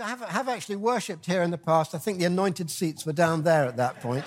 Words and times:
I 0.00 0.08
have, 0.08 0.20
have 0.20 0.48
actually 0.48 0.76
worshipped 0.76 1.26
here 1.26 1.42
in 1.42 1.50
the 1.50 1.58
past. 1.58 1.94
I 1.94 1.98
think 1.98 2.18
the 2.18 2.24
anointed 2.24 2.70
seats 2.70 3.06
were 3.06 3.12
down 3.12 3.42
there 3.42 3.64
at 3.64 3.76
that 3.76 4.00
point. 4.00 4.24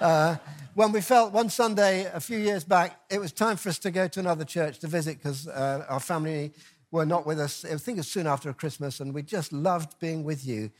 Uh, 0.00 0.36
when 0.74 0.92
we 0.92 1.00
felt 1.00 1.32
one 1.32 1.50
Sunday 1.50 2.10
a 2.12 2.20
few 2.20 2.38
years 2.38 2.64
back, 2.64 3.00
it 3.10 3.20
was 3.20 3.32
time 3.32 3.56
for 3.56 3.68
us 3.68 3.78
to 3.80 3.90
go 3.90 4.08
to 4.08 4.20
another 4.20 4.44
church 4.44 4.78
to 4.80 4.86
visit 4.86 5.18
because 5.18 5.48
uh, 5.48 5.84
our 5.88 6.00
family 6.00 6.52
were 6.90 7.06
not 7.06 7.26
with 7.26 7.40
us. 7.40 7.64
I 7.64 7.76
think 7.76 7.96
it 7.96 8.00
was 8.00 8.08
soon 8.08 8.26
after 8.26 8.52
Christmas, 8.52 9.00
and 9.00 9.12
we 9.12 9.22
just 9.22 9.52
loved 9.52 9.98
being 9.98 10.24
with 10.24 10.46
you 10.46 10.70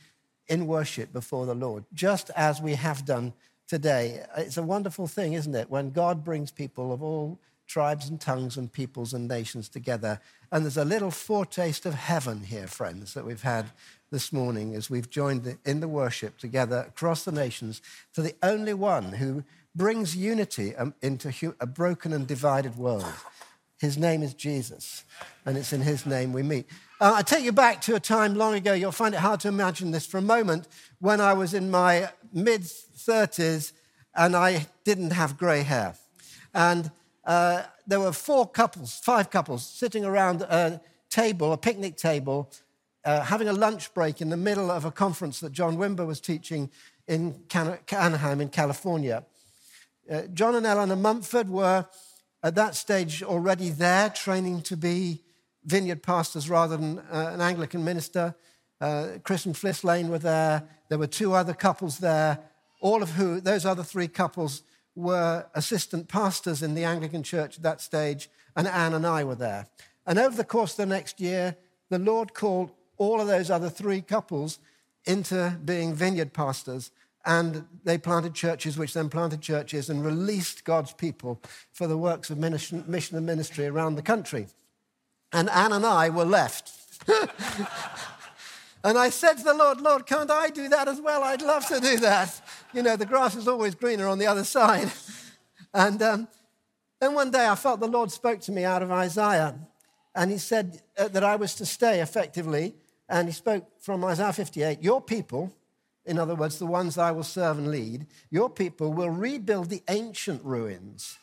in 0.47 0.67
worship 0.67 1.13
before 1.13 1.45
the 1.45 1.55
Lord, 1.55 1.85
just 1.93 2.31
as 2.35 2.61
we 2.61 2.75
have 2.75 3.05
done 3.05 3.33
today. 3.67 4.23
It's 4.37 4.57
a 4.57 4.63
wonderful 4.63 5.07
thing, 5.07 5.33
isn't 5.33 5.53
it, 5.53 5.69
when 5.69 5.91
God 5.91 6.23
brings 6.23 6.51
people 6.51 6.91
of 6.91 7.03
all 7.03 7.39
tribes 7.67 8.09
and 8.09 8.19
tongues 8.19 8.57
and 8.57 8.71
peoples 8.71 9.13
and 9.13 9.27
nations 9.27 9.69
together. 9.69 10.19
And 10.51 10.65
there's 10.65 10.77
a 10.77 10.83
little 10.83 11.11
foretaste 11.11 11.85
of 11.85 11.93
heaven 11.93 12.43
here, 12.43 12.67
friends, 12.67 13.13
that 13.13 13.25
we've 13.25 13.43
had 13.43 13.67
this 14.11 14.33
morning 14.33 14.75
as 14.75 14.89
we've 14.89 15.09
joined 15.09 15.57
in 15.65 15.79
the 15.79 15.87
worship 15.87 16.37
together 16.37 16.85
across 16.87 17.23
the 17.23 17.31
nations 17.31 17.81
to 18.13 18.21
the 18.21 18.35
only 18.41 18.73
one 18.73 19.13
who 19.13 19.43
brings 19.75 20.15
unity 20.15 20.75
um, 20.75 20.93
into 21.01 21.55
a 21.59 21.67
broken 21.67 22.11
and 22.13 22.27
divided 22.27 22.75
world. 22.75 23.05
His 23.79 23.97
name 23.97 24.23
is 24.23 24.33
Jesus, 24.33 25.03
and 25.45 25.57
it's 25.57 25.71
in 25.71 25.81
his 25.81 26.05
name 26.05 26.33
we 26.33 26.43
meet. 26.43 26.65
Uh, 26.99 27.13
I 27.17 27.21
take 27.21 27.45
you 27.45 27.53
back 27.53 27.81
to 27.81 27.95
a 27.95 27.99
time 27.99 28.35
long 28.35 28.55
ago. 28.55 28.73
You'll 28.73 28.91
find 28.91 29.13
it 29.13 29.19
hard 29.19 29.39
to 29.41 29.47
imagine 29.47 29.91
this 29.91 30.05
for 30.05 30.17
a 30.17 30.21
moment 30.21 30.67
when 30.99 31.21
I 31.21 31.33
was 31.33 31.53
in 31.53 31.71
my 31.71 32.09
mid 32.33 32.63
30s 32.63 33.71
and 34.15 34.35
I 34.35 34.67
didn't 34.83 35.11
have 35.11 35.37
grey 35.37 35.63
hair. 35.63 35.95
And 36.53 36.91
uh, 37.23 37.63
there 37.87 37.99
were 37.99 38.11
four 38.11 38.49
couples, 38.49 38.99
five 39.01 39.29
couples, 39.29 39.65
sitting 39.65 40.03
around 40.03 40.41
a 40.41 40.81
table, 41.09 41.53
a 41.53 41.57
picnic 41.57 41.95
table, 41.95 42.51
uh, 43.05 43.21
having 43.21 43.47
a 43.47 43.53
lunch 43.53 43.93
break 43.93 44.21
in 44.21 44.29
the 44.29 44.37
middle 44.37 44.69
of 44.71 44.85
a 44.85 44.91
conference 44.91 45.39
that 45.39 45.51
John 45.51 45.77
Wimber 45.77 46.05
was 46.05 46.19
teaching 46.19 46.69
in 47.07 47.43
Can- 47.49 47.79
Anaheim 47.91 48.41
in 48.41 48.49
California. 48.49 49.25
Uh, 50.09 50.23
John 50.33 50.55
and 50.55 50.65
Eleanor 50.65 50.95
Mumford 50.95 51.49
were 51.49 51.85
at 52.43 52.55
that 52.55 52.75
stage 52.75 53.23
already 53.23 53.69
there, 53.69 54.09
training 54.09 54.61
to 54.63 54.77
be 54.77 55.23
vineyard 55.65 56.03
pastors 56.03 56.49
rather 56.49 56.77
than 56.77 56.99
uh, 56.99 57.31
an 57.33 57.41
Anglican 57.41 57.83
minister. 57.83 58.35
Uh, 58.81 59.17
Chris 59.23 59.45
and 59.45 59.55
Fliss 59.55 59.83
Lane 59.83 60.09
were 60.09 60.19
there. 60.19 60.63
There 60.87 60.97
were 60.97 61.07
two 61.07 61.33
other 61.33 61.53
couples 61.53 61.99
there, 61.99 62.39
all 62.81 63.03
of 63.03 63.11
who, 63.11 63.41
those 63.41 63.65
other 63.65 63.83
three 63.83 64.07
couples, 64.07 64.63
were 64.95 65.45
assistant 65.53 66.07
pastors 66.07 66.61
in 66.61 66.73
the 66.75 66.83
Anglican 66.83 67.23
church 67.23 67.57
at 67.57 67.63
that 67.63 67.81
stage, 67.81 68.29
and 68.55 68.67
Anne 68.67 68.93
and 68.93 69.05
I 69.05 69.23
were 69.23 69.35
there. 69.35 69.67
And 70.05 70.17
over 70.17 70.35
the 70.35 70.43
course 70.43 70.71
of 70.71 70.77
the 70.77 70.85
next 70.85 71.19
year, 71.19 71.55
the 71.89 71.99
Lord 71.99 72.33
called 72.33 72.71
all 72.99 73.19
of 73.19 73.27
those 73.27 73.49
other 73.49 73.69
three 73.69 74.01
couples 74.01 74.59
into 75.05 75.57
being 75.65 75.95
vineyard 75.95 76.33
pastors. 76.33 76.91
And 77.25 77.65
they 77.83 77.97
planted 77.97 78.35
churches, 78.35 78.77
which 78.77 78.93
then 78.93 79.09
planted 79.09 79.41
churches 79.41 79.89
and 79.89 80.05
released 80.05 80.63
God's 80.63 80.93
people 80.93 81.41
for 81.71 81.87
the 81.87 81.97
works 81.97 82.29
of 82.29 82.37
mission 82.37 82.85
and 82.87 83.25
ministry 83.25 83.65
around 83.65 83.95
the 83.95 84.01
country. 84.01 84.47
And 85.33 85.49
Anne 85.49 85.73
and 85.73 85.85
I 85.85 86.09
were 86.09 86.25
left. 86.25 86.71
and 88.83 88.97
I 88.97 89.09
said 89.09 89.37
to 89.37 89.43
the 89.43 89.53
Lord, 89.53 89.81
Lord, 89.81 90.05
can't 90.05 90.31
I 90.31 90.49
do 90.49 90.69
that 90.69 90.87
as 90.87 91.01
well? 91.01 91.23
I'd 91.23 91.41
love 91.41 91.67
to 91.67 91.79
do 91.79 91.97
that. 91.97 92.41
You 92.73 92.83
know, 92.83 92.95
the 92.95 93.05
grass 93.05 93.35
is 93.35 93.47
always 93.47 93.75
greener 93.75 94.07
on 94.07 94.19
the 94.19 94.27
other 94.27 94.43
side. 94.43 94.91
And 95.71 96.01
um, 96.01 96.27
then 96.99 97.13
one 97.13 97.29
day 97.29 97.47
I 97.47 97.53
felt 97.53 97.79
the 97.79 97.87
Lord 97.87 98.11
spoke 98.11 98.39
to 98.41 98.51
me 98.51 98.63
out 98.63 98.81
of 98.81 98.91
Isaiah. 98.91 99.53
And 100.15 100.31
he 100.31 100.39
said 100.39 100.81
uh, 100.97 101.09
that 101.09 101.23
I 101.23 101.35
was 101.35 101.53
to 101.55 101.65
stay 101.67 102.01
effectively 102.01 102.73
and 103.09 103.27
he 103.27 103.33
spoke 103.33 103.65
from 103.81 104.05
Isaiah 104.05 104.31
58 104.31 104.81
Your 104.81 105.01
people, 105.01 105.51
in 106.05 106.19
other 106.19 106.35
words, 106.35 106.59
the 106.59 106.65
ones 106.65 106.97
I 106.97 107.11
will 107.11 107.23
serve 107.23 107.57
and 107.57 107.69
lead, 107.69 108.05
your 108.29 108.49
people 108.49 108.93
will 108.93 109.09
rebuild 109.09 109.69
the 109.69 109.83
ancient 109.89 110.43
ruins 110.43 111.17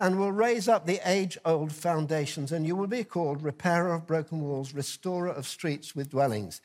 and 0.00 0.18
will 0.18 0.32
raise 0.32 0.68
up 0.68 0.86
the 0.86 1.00
age 1.04 1.38
old 1.44 1.72
foundations, 1.72 2.52
and 2.52 2.66
you 2.66 2.76
will 2.76 2.86
be 2.86 3.04
called 3.04 3.42
repairer 3.42 3.94
of 3.94 4.06
broken 4.06 4.40
walls, 4.40 4.74
restorer 4.74 5.28
of 5.28 5.46
streets 5.46 5.94
with 5.94 6.10
dwellings. 6.10 6.60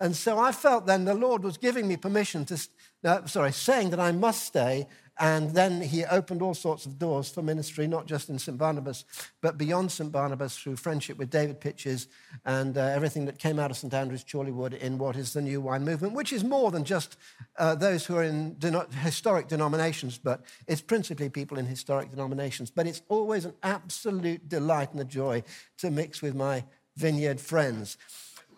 And 0.00 0.16
so 0.16 0.38
I 0.38 0.50
felt 0.50 0.86
then 0.86 1.04
the 1.04 1.14
Lord 1.14 1.44
was 1.44 1.58
giving 1.58 1.86
me 1.86 1.96
permission 1.96 2.46
to, 2.46 2.68
uh, 3.04 3.26
sorry, 3.26 3.52
saying 3.52 3.90
that 3.90 4.00
I 4.00 4.12
must 4.12 4.44
stay 4.44 4.88
and 5.20 5.50
then 5.50 5.82
he 5.82 6.06
opened 6.06 6.40
all 6.40 6.54
sorts 6.54 6.86
of 6.86 6.98
doors 6.98 7.28
for 7.28 7.42
ministry, 7.42 7.86
not 7.86 8.06
just 8.06 8.30
in 8.30 8.38
St. 8.38 8.56
Barnabas, 8.56 9.04
but 9.42 9.58
beyond 9.58 9.92
St. 9.92 10.10
Barnabas 10.10 10.56
through 10.56 10.76
friendship 10.76 11.18
with 11.18 11.28
David 11.28 11.60
Pytches 11.60 12.06
and 12.46 12.78
uh, 12.78 12.80
everything 12.80 13.26
that 13.26 13.38
came 13.38 13.58
out 13.58 13.70
of 13.70 13.76
St. 13.76 13.92
Andrew's 13.92 14.24
Chorleywood 14.24 14.78
in 14.78 14.96
what 14.96 15.16
is 15.16 15.34
the 15.34 15.42
New 15.42 15.60
Wine 15.60 15.84
Movement, 15.84 16.14
which 16.14 16.32
is 16.32 16.42
more 16.42 16.70
than 16.70 16.84
just 16.84 17.18
uh, 17.58 17.74
those 17.74 18.06
who 18.06 18.16
are 18.16 18.22
in 18.22 18.56
historic 19.02 19.46
denominations, 19.46 20.16
but 20.16 20.40
it's 20.66 20.80
principally 20.80 21.28
people 21.28 21.58
in 21.58 21.66
historic 21.66 22.10
denominations. 22.10 22.70
But 22.70 22.86
it's 22.86 23.02
always 23.10 23.44
an 23.44 23.52
absolute 23.62 24.48
delight 24.48 24.92
and 24.92 25.00
a 25.00 25.04
joy 25.04 25.42
to 25.78 25.90
mix 25.90 26.22
with 26.22 26.34
my 26.34 26.64
vineyard 26.96 27.42
friends. 27.42 27.98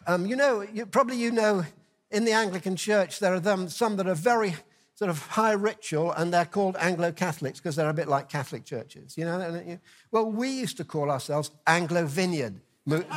Um, 0.06 0.26
you 0.26 0.36
know, 0.36 0.60
you, 0.60 0.86
probably 0.86 1.16
you 1.16 1.32
know 1.32 1.64
in 2.12 2.24
the 2.24 2.32
Anglican 2.32 2.76
Church, 2.76 3.18
there 3.18 3.34
are 3.34 3.40
them, 3.40 3.68
some 3.68 3.96
that 3.96 4.06
are 4.06 4.14
very 4.14 4.54
sort 4.94 5.10
of 5.10 5.18
high 5.26 5.52
ritual, 5.52 6.12
and 6.12 6.32
they're 6.32 6.44
called 6.44 6.76
Anglo 6.78 7.12
Catholics 7.12 7.58
because 7.58 7.76
they're 7.76 7.88
a 7.88 7.94
bit 7.94 8.08
like 8.08 8.28
Catholic 8.28 8.64
churches. 8.64 9.16
You 9.16 9.24
know, 9.24 9.78
well, 10.10 10.30
we 10.30 10.50
used 10.50 10.76
to 10.76 10.84
call 10.84 11.10
ourselves 11.10 11.50
Anglo 11.66 12.06
Vineyard 12.06 12.60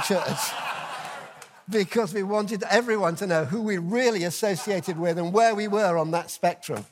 Church 0.06 0.40
because 1.70 2.14
we 2.14 2.24
wanted 2.24 2.64
everyone 2.70 3.16
to 3.18 3.28
know 3.28 3.46
who 3.46 3.62
we 3.62 3.78
really 3.78 4.24
associated 4.24 4.98
with 4.98 5.18
and 5.18 5.34
where 5.34 5.56
we 5.56 5.68
were 5.68 5.98
on 5.98 6.12
that 6.12 6.30
spectrum. 6.32 6.86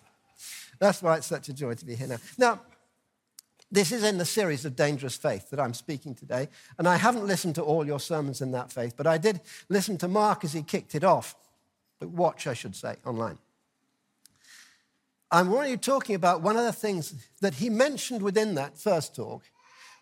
That's 0.79 1.01
why 1.01 1.17
it's 1.17 1.27
such 1.27 1.49
a 1.49 1.53
joy 1.53 1.75
to 1.75 1.85
be 1.85 1.95
here 1.95 2.07
now. 2.07 2.17
Now, 2.37 2.59
this 3.71 3.91
is 3.91 4.03
in 4.03 4.19
the 4.19 4.25
series 4.25 4.65
of 4.65 4.75
Dangerous 4.75 5.15
Faith 5.15 5.49
that 5.49 5.59
I'm 5.59 5.73
speaking 5.73 6.13
today, 6.13 6.49
and 6.77 6.87
I 6.87 6.97
haven't 6.97 7.25
listened 7.25 7.55
to 7.55 7.63
all 7.63 7.87
your 7.87 7.99
sermons 7.99 8.41
in 8.41 8.51
that 8.51 8.71
faith, 8.71 8.93
but 8.95 9.07
I 9.07 9.17
did 9.17 9.41
listen 9.67 9.97
to 9.99 10.07
Mark 10.07 10.43
as 10.43 10.53
he 10.53 10.61
kicked 10.61 10.93
it 10.93 11.03
off. 11.03 11.35
But 11.99 12.09
watch, 12.09 12.45
I 12.45 12.53
should 12.53 12.75
say, 12.75 12.97
online. 13.05 13.39
I'm 15.33 15.51
already 15.51 15.77
talking 15.77 16.13
about 16.13 16.43
one 16.43 16.57
of 16.57 16.63
the 16.63 16.71
things 16.71 17.15
that 17.41 17.55
he 17.55 17.67
mentioned 17.67 18.21
within 18.21 18.53
that 18.53 18.77
first 18.77 19.15
talk, 19.15 19.41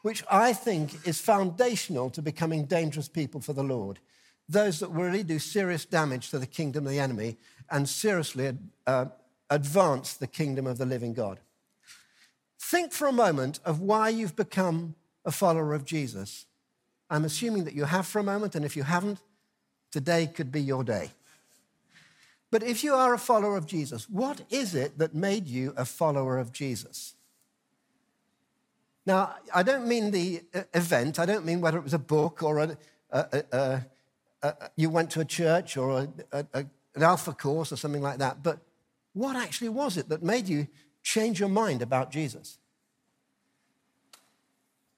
which 0.02 0.26
I 0.30 0.52
think 0.52 1.08
is 1.08 1.22
foundational 1.22 2.10
to 2.10 2.22
becoming 2.22 2.66
dangerous 2.66 3.08
people 3.08 3.40
for 3.40 3.54
the 3.54 3.64
Lord. 3.64 4.00
Those 4.50 4.82
that 4.82 4.90
really 4.90 5.24
do 5.24 5.40
serious 5.40 5.86
damage 5.86 6.32
to 6.32 6.40
the 6.40 6.46
kingdom 6.46 6.86
of 6.86 6.92
the 6.92 7.00
enemy 7.00 7.38
and 7.70 7.88
seriously 7.88 8.58
uh, 8.86 9.06
advance 9.50 10.16
the 10.16 10.28
kingdom 10.28 10.68
of 10.68 10.78
the 10.78 10.86
living 10.86 11.14
God. 11.14 11.40
Think 12.60 12.92
for 12.92 13.08
a 13.08 13.14
moment 13.14 13.62
of 13.64 13.80
why 13.80 14.10
you've 14.10 14.36
become 14.36 14.96
a 15.24 15.32
follower 15.32 15.74
of 15.74 15.86
Jesus. 15.86 16.46
I'm 17.10 17.24
assuming 17.24 17.64
that 17.64 17.74
you 17.74 17.86
have 17.86 18.06
for 18.06 18.20
a 18.20 18.24
moment, 18.24 18.54
and 18.54 18.66
if 18.66 18.76
you 18.76 18.84
haven't, 18.84 19.20
today 19.94 20.28
could 20.28 20.52
be 20.52 20.62
your 20.62 20.84
day. 20.84 21.12
But 22.52 22.64
if 22.64 22.84
you 22.84 22.94
are 22.94 23.14
a 23.14 23.18
follower 23.18 23.56
of 23.56 23.66
Jesus, 23.66 24.10
what 24.10 24.42
is 24.50 24.76
it 24.76 24.98
that 24.98 25.16
made 25.16 25.48
you 25.48 25.74
a 25.78 25.86
follower 25.86 26.38
of 26.38 26.52
Jesus? 26.52 27.16
Now, 29.06 29.36
I 29.56 29.64
don't 29.64 29.88
mean 29.88 30.12
the 30.12 30.44
uh, 30.54 30.64
event, 30.74 31.18
I 31.18 31.26
don't 31.26 31.46
mean 31.46 31.62
whether 31.62 31.78
it 31.78 31.84
was 31.84 31.94
a 31.94 32.00
book 32.00 32.44
or 32.44 32.60
a, 32.60 32.78
a, 33.12 33.82
a, 34.44 34.54
you 34.76 34.90
went 34.90 35.10
to 35.12 35.22
a 35.22 35.26
church 35.26 35.78
or 35.78 36.08
an 36.34 36.70
alpha 36.98 37.34
course 37.34 37.72
or 37.72 37.78
something 37.78 38.02
like 38.02 38.20
that, 38.20 38.44
but 38.44 38.60
what 39.14 39.36
actually 39.36 39.70
was 39.70 39.98
it 39.98 40.10
that 40.10 40.22
made 40.22 40.48
you 40.48 40.68
change 41.02 41.40
your 41.40 41.50
mind 41.50 41.82
about 41.82 42.12
Jesus? 42.12 42.60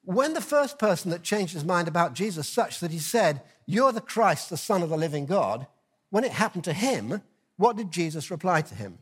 When 0.06 0.34
the 0.34 0.42
first 0.42 0.80
person 0.80 1.12
that 1.12 1.24
changed 1.24 1.54
his 1.54 1.64
mind 1.64 1.88
about 1.88 2.14
Jesus, 2.14 2.48
such 2.48 2.82
that 2.82 2.92
he 2.92 3.00
said, 3.00 3.42
You're 3.66 3.94
the 3.94 4.02
Christ, 4.02 4.50
the 4.50 4.58
Son 4.58 4.82
of 4.84 4.90
the 4.90 4.98
living 4.98 5.26
God, 5.26 5.66
when 6.10 6.26
it 6.26 6.34
happened 6.34 6.66
to 6.66 6.74
him, 6.74 7.22
what 7.64 7.78
did 7.78 7.92
Jesus 7.92 8.30
reply 8.30 8.60
to 8.60 8.76
him? 8.76 8.98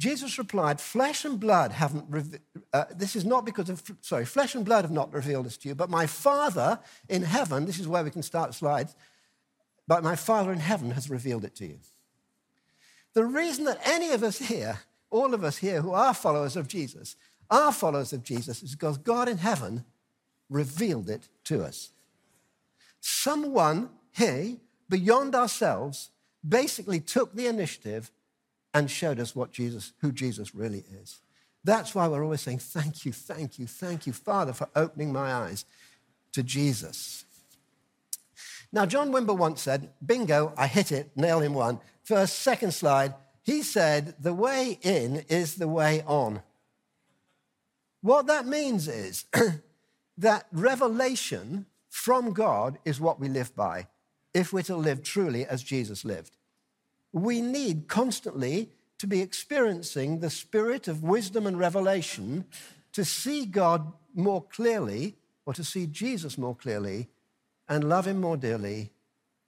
Jesus 0.00 0.36
replied, 0.36 0.80
Flesh 0.80 1.24
and 1.24 1.38
blood 1.38 1.70
haven't, 1.70 2.06
revealed. 2.08 2.42
uh, 2.72 2.86
this 2.92 3.14
is 3.14 3.24
not 3.24 3.44
because 3.44 3.70
of, 3.70 3.80
sorry, 4.00 4.24
flesh 4.24 4.56
and 4.56 4.64
blood 4.64 4.84
have 4.84 4.90
not 4.90 5.12
revealed 5.12 5.46
this 5.46 5.56
to 5.58 5.68
you, 5.68 5.76
but 5.76 5.88
my 5.88 6.04
Father 6.04 6.80
in 7.08 7.22
heaven, 7.22 7.66
this 7.66 7.78
is 7.78 7.86
where 7.86 8.02
we 8.02 8.10
can 8.10 8.24
start 8.24 8.52
slides, 8.52 8.96
but 9.86 10.02
my 10.02 10.16
Father 10.16 10.52
in 10.52 10.58
heaven 10.58 10.90
has 10.90 11.08
revealed 11.08 11.44
it 11.44 11.54
to 11.54 11.66
you. 11.66 11.78
The 13.12 13.24
reason 13.24 13.64
that 13.66 13.78
any 13.84 14.10
of 14.10 14.24
us 14.24 14.38
here, 14.38 14.80
all 15.08 15.32
of 15.32 15.44
us 15.44 15.58
here 15.58 15.80
who 15.80 15.92
are 15.92 16.14
followers 16.14 16.56
of 16.56 16.66
Jesus, 16.66 17.14
are 17.48 17.70
followers 17.70 18.12
of 18.12 18.24
Jesus 18.24 18.60
is 18.64 18.72
because 18.72 18.98
God 18.98 19.28
in 19.28 19.38
heaven 19.38 19.84
revealed 20.50 21.08
it 21.08 21.28
to 21.44 21.62
us. 21.62 21.92
Someone 23.00 23.90
here, 24.10 24.56
beyond 24.88 25.36
ourselves, 25.36 26.10
basically 26.46 27.00
took 27.00 27.34
the 27.34 27.46
initiative 27.46 28.10
and 28.72 28.90
showed 28.90 29.20
us 29.20 29.34
what 29.34 29.52
Jesus, 29.52 29.92
who 30.00 30.12
Jesus 30.12 30.54
really 30.54 30.84
is. 31.02 31.20
That's 31.62 31.94
why 31.94 32.08
we're 32.08 32.22
always 32.22 32.42
saying, 32.42 32.58
Thank 32.58 33.06
you, 33.06 33.12
thank 33.12 33.58
you, 33.58 33.66
thank 33.66 34.06
you, 34.06 34.12
Father, 34.12 34.52
for 34.52 34.68
opening 34.76 35.12
my 35.12 35.32
eyes 35.32 35.64
to 36.32 36.42
Jesus. 36.42 37.24
Now, 38.74 38.86
John 38.86 39.12
Wimber 39.12 39.36
once 39.36 39.62
said, 39.62 39.90
bingo, 40.04 40.52
I 40.56 40.66
hit 40.66 40.90
it, 40.90 41.16
nail 41.16 41.40
in 41.40 41.54
one. 41.54 41.78
First, 42.02 42.40
second 42.40 42.74
slide, 42.74 43.14
he 43.44 43.62
said, 43.62 44.16
the 44.18 44.34
way 44.34 44.80
in 44.82 45.24
is 45.28 45.54
the 45.54 45.68
way 45.68 46.02
on. 46.04 46.42
What 48.02 48.26
that 48.26 48.46
means 48.46 48.88
is 48.88 49.26
that 50.18 50.46
revelation 50.50 51.66
from 51.88 52.32
God 52.32 52.78
is 52.84 53.00
what 53.00 53.20
we 53.20 53.28
live 53.28 53.54
by 53.54 53.86
if 54.34 54.52
we're 54.52 54.62
to 54.62 54.76
live 54.76 55.02
truly 55.02 55.46
as 55.46 55.62
Jesus 55.62 56.04
lived. 56.04 56.36
We 57.12 57.40
need 57.40 57.88
constantly 57.88 58.70
to 58.98 59.06
be 59.06 59.20
experiencing 59.20 60.18
the 60.18 60.30
spirit 60.30 60.88
of 60.88 61.02
wisdom 61.02 61.46
and 61.46 61.58
revelation 61.58 62.44
to 62.92 63.04
see 63.04 63.46
God 63.46 63.92
more 64.14 64.42
clearly 64.42 65.16
or 65.46 65.54
to 65.54 65.64
see 65.64 65.86
Jesus 65.86 66.36
more 66.36 66.54
clearly 66.54 67.08
and 67.68 67.88
love 67.88 68.06
him 68.06 68.20
more 68.20 68.36
dearly 68.36 68.90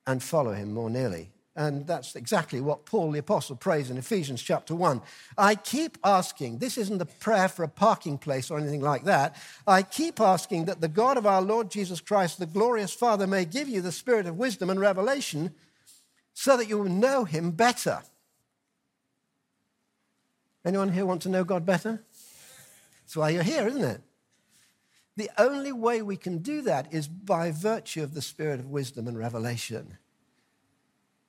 and 0.07 0.23
follow 0.23 0.53
him 0.53 0.73
more 0.73 0.91
nearly. 0.91 1.31
And 1.57 1.87
that's 1.87 2.15
exactly 2.15 2.61
what 2.61 2.85
Paul 2.85 3.11
the 3.13 3.19
Apostle 3.19 3.57
prays 3.57 3.91
in 3.91 3.97
Ephesians 3.97 4.43
chapter 4.43 4.75
1. 4.75 5.01
I 5.39 5.55
keep 5.55 5.97
asking, 6.05 6.59
this 6.59 6.77
isn't 6.77 7.01
a 7.01 7.07
prayer 7.07 7.49
for 7.49 7.63
a 7.63 7.69
parking 7.69 8.19
place 8.19 8.51
or 8.51 8.59
anything 8.59 8.83
like 8.83 9.05
that. 9.05 9.37
I 9.67 9.83
keep 9.83 10.21
asking 10.21 10.67
that 10.67 10.83
the 10.83 10.89
God 10.89 11.17
of 11.17 11.27
our 11.27 11.41
Lord 11.41 11.71
Jesus 11.71 12.03
Christ, 12.03 12.39
the 12.39 12.45
glorious 12.45 12.93
Father, 12.93 13.27
may 13.27 13.47
give 13.47 13.71
you 13.71 13.81
the 13.81 13.91
spirit 13.91 14.27
of 14.27 14.37
wisdom 14.37 14.69
and 14.69 14.79
revelation 14.79 15.55
so 16.35 16.59
that 16.59 16.69
you 16.69 16.77
will 16.77 16.91
know 16.91 17.25
him 17.25 17.53
better. 17.53 18.03
Anyone 20.63 20.93
here 20.93 21.07
want 21.07 21.23
to 21.23 21.31
know 21.31 21.45
God 21.45 21.65
better? 21.65 22.05
That's 23.01 23.17
why 23.17 23.31
you're 23.31 23.43
here, 23.43 23.67
isn't 23.67 23.85
it? 23.85 24.03
The 25.17 25.31
only 25.39 25.73
way 25.73 26.03
we 26.03 26.19
can 26.19 26.39
do 26.39 26.61
that 26.63 26.93
is 26.93 27.09
by 27.09 27.51
virtue 27.51 28.03
of 28.03 28.13
the 28.13 28.21
spirit 28.21 28.61
of 28.61 28.67
wisdom 28.67 29.09
and 29.09 29.17
revelation. 29.17 29.97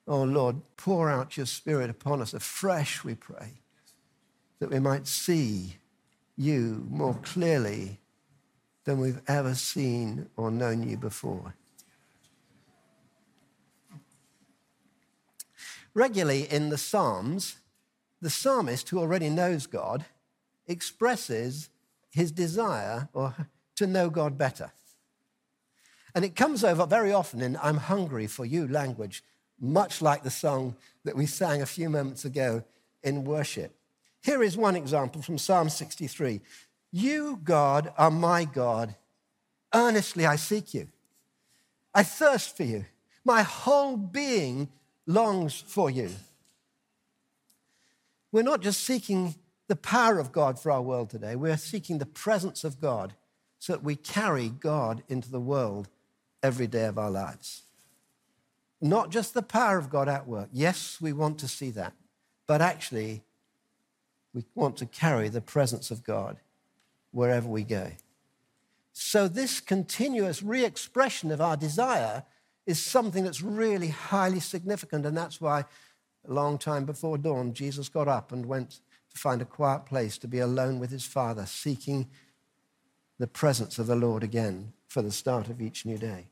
Oh 0.07 0.23
Lord, 0.23 0.61
pour 0.77 1.09
out 1.09 1.35
your 1.35 1.45
spirit 1.45 1.89
upon 1.89 2.21
us 2.21 2.33
afresh, 2.33 3.03
we 3.03 3.13
pray, 3.15 3.61
that 4.59 4.69
we 4.69 4.79
might 4.79 5.05
see 5.05 5.75
you 6.37 6.85
more 6.89 7.15
clearly 7.15 7.99
than 8.85 8.99
we've 8.99 9.21
ever 9.27 9.53
seen 9.53 10.29
or 10.37 10.49
known 10.49 10.87
you 10.87 10.95
before. 10.95 11.55
Regularly 15.93 16.43
in 16.43 16.69
the 16.69 16.77
Psalms, 16.77 17.57
the 18.21 18.29
psalmist 18.29 18.87
who 18.89 18.99
already 18.99 19.29
knows 19.29 19.67
God 19.67 20.05
expresses 20.67 21.69
his 22.11 22.31
desire 22.31 23.09
or 23.13 23.35
to 23.75 23.87
know 23.87 24.09
God 24.09 24.37
better. 24.37 24.71
And 26.15 26.23
it 26.23 26.35
comes 26.35 26.63
over 26.63 26.85
very 26.85 27.11
often 27.11 27.41
in 27.41 27.57
I'm 27.61 27.77
hungry 27.77 28.27
for 28.27 28.45
you 28.45 28.67
language 28.67 29.23
much 29.59 30.01
like 30.01 30.23
the 30.23 30.29
song 30.29 30.75
that 31.03 31.15
we 31.15 31.25
sang 31.25 31.61
a 31.61 31.65
few 31.65 31.89
moments 31.89 32.25
ago 32.25 32.63
in 33.03 33.23
worship. 33.23 33.73
Here 34.21 34.43
is 34.43 34.57
one 34.57 34.75
example 34.75 35.21
from 35.21 35.37
Psalm 35.37 35.69
63 35.69 36.41
You, 36.91 37.39
God, 37.43 37.91
are 37.97 38.11
my 38.11 38.45
God. 38.45 38.95
Earnestly 39.73 40.25
I 40.25 40.35
seek 40.35 40.73
you. 40.73 40.87
I 41.93 42.03
thirst 42.03 42.55
for 42.55 42.63
you. 42.63 42.85
My 43.25 43.41
whole 43.41 43.97
being 43.97 44.69
longs 45.05 45.59
for 45.59 45.89
you. 45.89 46.11
We're 48.31 48.43
not 48.43 48.61
just 48.61 48.83
seeking 48.83 49.35
the 49.67 49.75
power 49.75 50.19
of 50.19 50.31
God 50.31 50.59
for 50.59 50.71
our 50.71 50.81
world 50.81 51.09
today, 51.09 51.35
we're 51.35 51.57
seeking 51.57 51.97
the 51.97 52.05
presence 52.05 52.63
of 52.63 52.79
God 52.79 53.13
so 53.59 53.73
that 53.73 53.83
we 53.83 53.95
carry 53.95 54.49
God 54.49 55.03
into 55.07 55.29
the 55.29 55.39
world 55.39 55.89
every 56.43 56.67
day 56.67 56.85
of 56.85 56.97
our 56.97 57.09
lives. 57.09 57.63
Not 58.81 59.09
just 59.09 59.33
the 59.33 59.41
power 59.41 59.77
of 59.77 59.89
God 59.89 60.07
at 60.07 60.27
work. 60.27 60.49
Yes, 60.51 60.99
we 61.01 61.13
want 61.13 61.39
to 61.39 61.47
see 61.47 61.71
that. 61.71 61.93
But 62.45 62.61
actually, 62.61 63.23
we 64.33 64.45
want 64.55 64.77
to 64.77 64.85
carry 64.85 65.29
the 65.29 65.41
presence 65.41 65.89
of 65.89 66.03
God 66.03 66.37
wherever 67.11 67.47
we 67.47 67.63
go. 67.63 67.91
So, 68.93 69.27
this 69.27 69.59
continuous 69.59 70.41
re 70.41 70.63
expression 70.65 71.31
of 71.31 71.41
our 71.41 71.57
desire 71.57 72.23
is 72.65 72.83
something 72.83 73.23
that's 73.23 73.41
really 73.41 73.89
highly 73.89 74.39
significant. 74.39 75.05
And 75.05 75.17
that's 75.17 75.39
why, 75.41 75.65
a 76.27 76.33
long 76.33 76.57
time 76.57 76.85
before 76.85 77.17
dawn, 77.17 77.53
Jesus 77.53 77.89
got 77.89 78.07
up 78.07 78.31
and 78.31 78.45
went 78.45 78.81
to 79.11 79.17
find 79.17 79.41
a 79.41 79.45
quiet 79.45 79.85
place 79.85 80.17
to 80.19 80.27
be 80.27 80.39
alone 80.39 80.79
with 80.79 80.91
his 80.91 81.05
Father, 81.05 81.45
seeking 81.45 82.07
the 83.17 83.27
presence 83.27 83.79
of 83.79 83.87
the 83.87 83.95
Lord 83.95 84.23
again 84.23 84.73
for 84.87 85.01
the 85.01 85.11
start 85.11 85.49
of 85.49 85.61
each 85.61 85.85
new 85.85 85.97
day. 85.97 86.27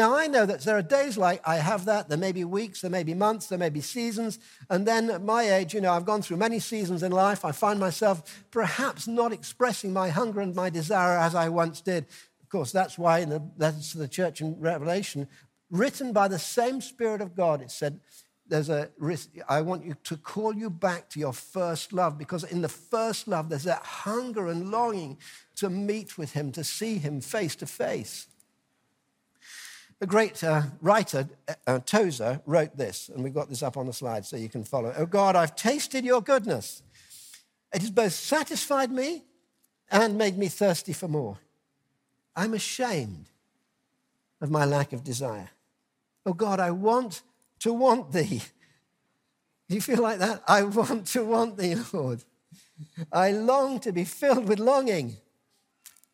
Now, 0.00 0.16
I 0.16 0.28
know 0.28 0.46
that 0.46 0.62
there 0.62 0.78
are 0.78 0.82
days 0.82 1.18
like 1.18 1.46
I 1.46 1.56
have 1.56 1.84
that. 1.84 2.08
There 2.08 2.16
may 2.16 2.32
be 2.32 2.42
weeks, 2.42 2.80
there 2.80 2.90
may 2.90 3.02
be 3.02 3.12
months, 3.12 3.48
there 3.48 3.58
may 3.58 3.68
be 3.68 3.82
seasons. 3.82 4.38
And 4.70 4.86
then 4.86 5.10
at 5.10 5.22
my 5.22 5.42
age, 5.42 5.74
you 5.74 5.82
know, 5.82 5.92
I've 5.92 6.06
gone 6.06 6.22
through 6.22 6.38
many 6.38 6.58
seasons 6.58 7.02
in 7.02 7.12
life. 7.12 7.44
I 7.44 7.52
find 7.52 7.78
myself 7.78 8.46
perhaps 8.50 9.06
not 9.06 9.30
expressing 9.30 9.92
my 9.92 10.08
hunger 10.08 10.40
and 10.40 10.54
my 10.54 10.70
desire 10.70 11.18
as 11.18 11.34
I 11.34 11.50
once 11.50 11.82
did. 11.82 12.06
Of 12.40 12.48
course, 12.48 12.72
that's 12.72 12.96
why 12.96 13.18
in 13.18 13.28
the 13.28 13.42
letters 13.58 13.92
to 13.92 13.98
the 13.98 14.08
church 14.08 14.40
in 14.40 14.58
Revelation, 14.58 15.28
written 15.70 16.14
by 16.14 16.28
the 16.28 16.38
same 16.38 16.80
Spirit 16.80 17.20
of 17.20 17.36
God, 17.36 17.60
it 17.60 17.70
said, 17.70 18.00
there's 18.46 18.70
a 18.70 18.88
I 19.50 19.60
want 19.60 19.84
you 19.84 19.96
to 20.04 20.16
call 20.16 20.54
you 20.54 20.70
back 20.70 21.10
to 21.10 21.20
your 21.20 21.34
first 21.34 21.92
love 21.92 22.16
because 22.16 22.42
in 22.44 22.62
the 22.62 22.70
first 22.70 23.28
love, 23.28 23.50
there's 23.50 23.64
that 23.64 23.82
hunger 23.82 24.48
and 24.48 24.70
longing 24.70 25.18
to 25.56 25.68
meet 25.68 26.16
with 26.16 26.32
Him, 26.32 26.52
to 26.52 26.64
see 26.64 26.96
Him 26.96 27.20
face 27.20 27.54
to 27.56 27.66
face. 27.66 28.28
A 30.02 30.06
great 30.06 30.42
uh, 30.42 30.62
writer, 30.80 31.28
uh, 31.66 31.80
Tozer, 31.80 32.40
wrote 32.46 32.76
this, 32.76 33.10
and 33.10 33.22
we've 33.22 33.34
got 33.34 33.50
this 33.50 33.62
up 33.62 33.76
on 33.76 33.86
the 33.86 33.92
slide 33.92 34.24
so 34.24 34.36
you 34.36 34.48
can 34.48 34.64
follow. 34.64 34.94
Oh 34.96 35.04
God, 35.04 35.36
I've 35.36 35.54
tasted 35.54 36.04
your 36.04 36.22
goodness. 36.22 36.82
It 37.74 37.82
has 37.82 37.90
both 37.90 38.12
satisfied 38.12 38.90
me 38.90 39.24
and 39.90 40.16
made 40.16 40.38
me 40.38 40.48
thirsty 40.48 40.94
for 40.94 41.06
more. 41.06 41.38
I'm 42.34 42.54
ashamed 42.54 43.26
of 44.40 44.50
my 44.50 44.64
lack 44.64 44.94
of 44.94 45.04
desire. 45.04 45.50
Oh 46.24 46.32
God, 46.32 46.60
I 46.60 46.70
want 46.70 47.22
to 47.60 47.72
want 47.74 48.12
thee. 48.12 48.40
Do 49.68 49.74
you 49.74 49.82
feel 49.82 50.02
like 50.02 50.18
that? 50.18 50.42
I 50.48 50.62
want 50.62 51.08
to 51.08 51.24
want 51.24 51.58
thee, 51.58 51.76
Lord. 51.92 52.24
I 53.12 53.32
long 53.32 53.80
to 53.80 53.92
be 53.92 54.04
filled 54.04 54.48
with 54.48 54.58
longing. 54.58 55.18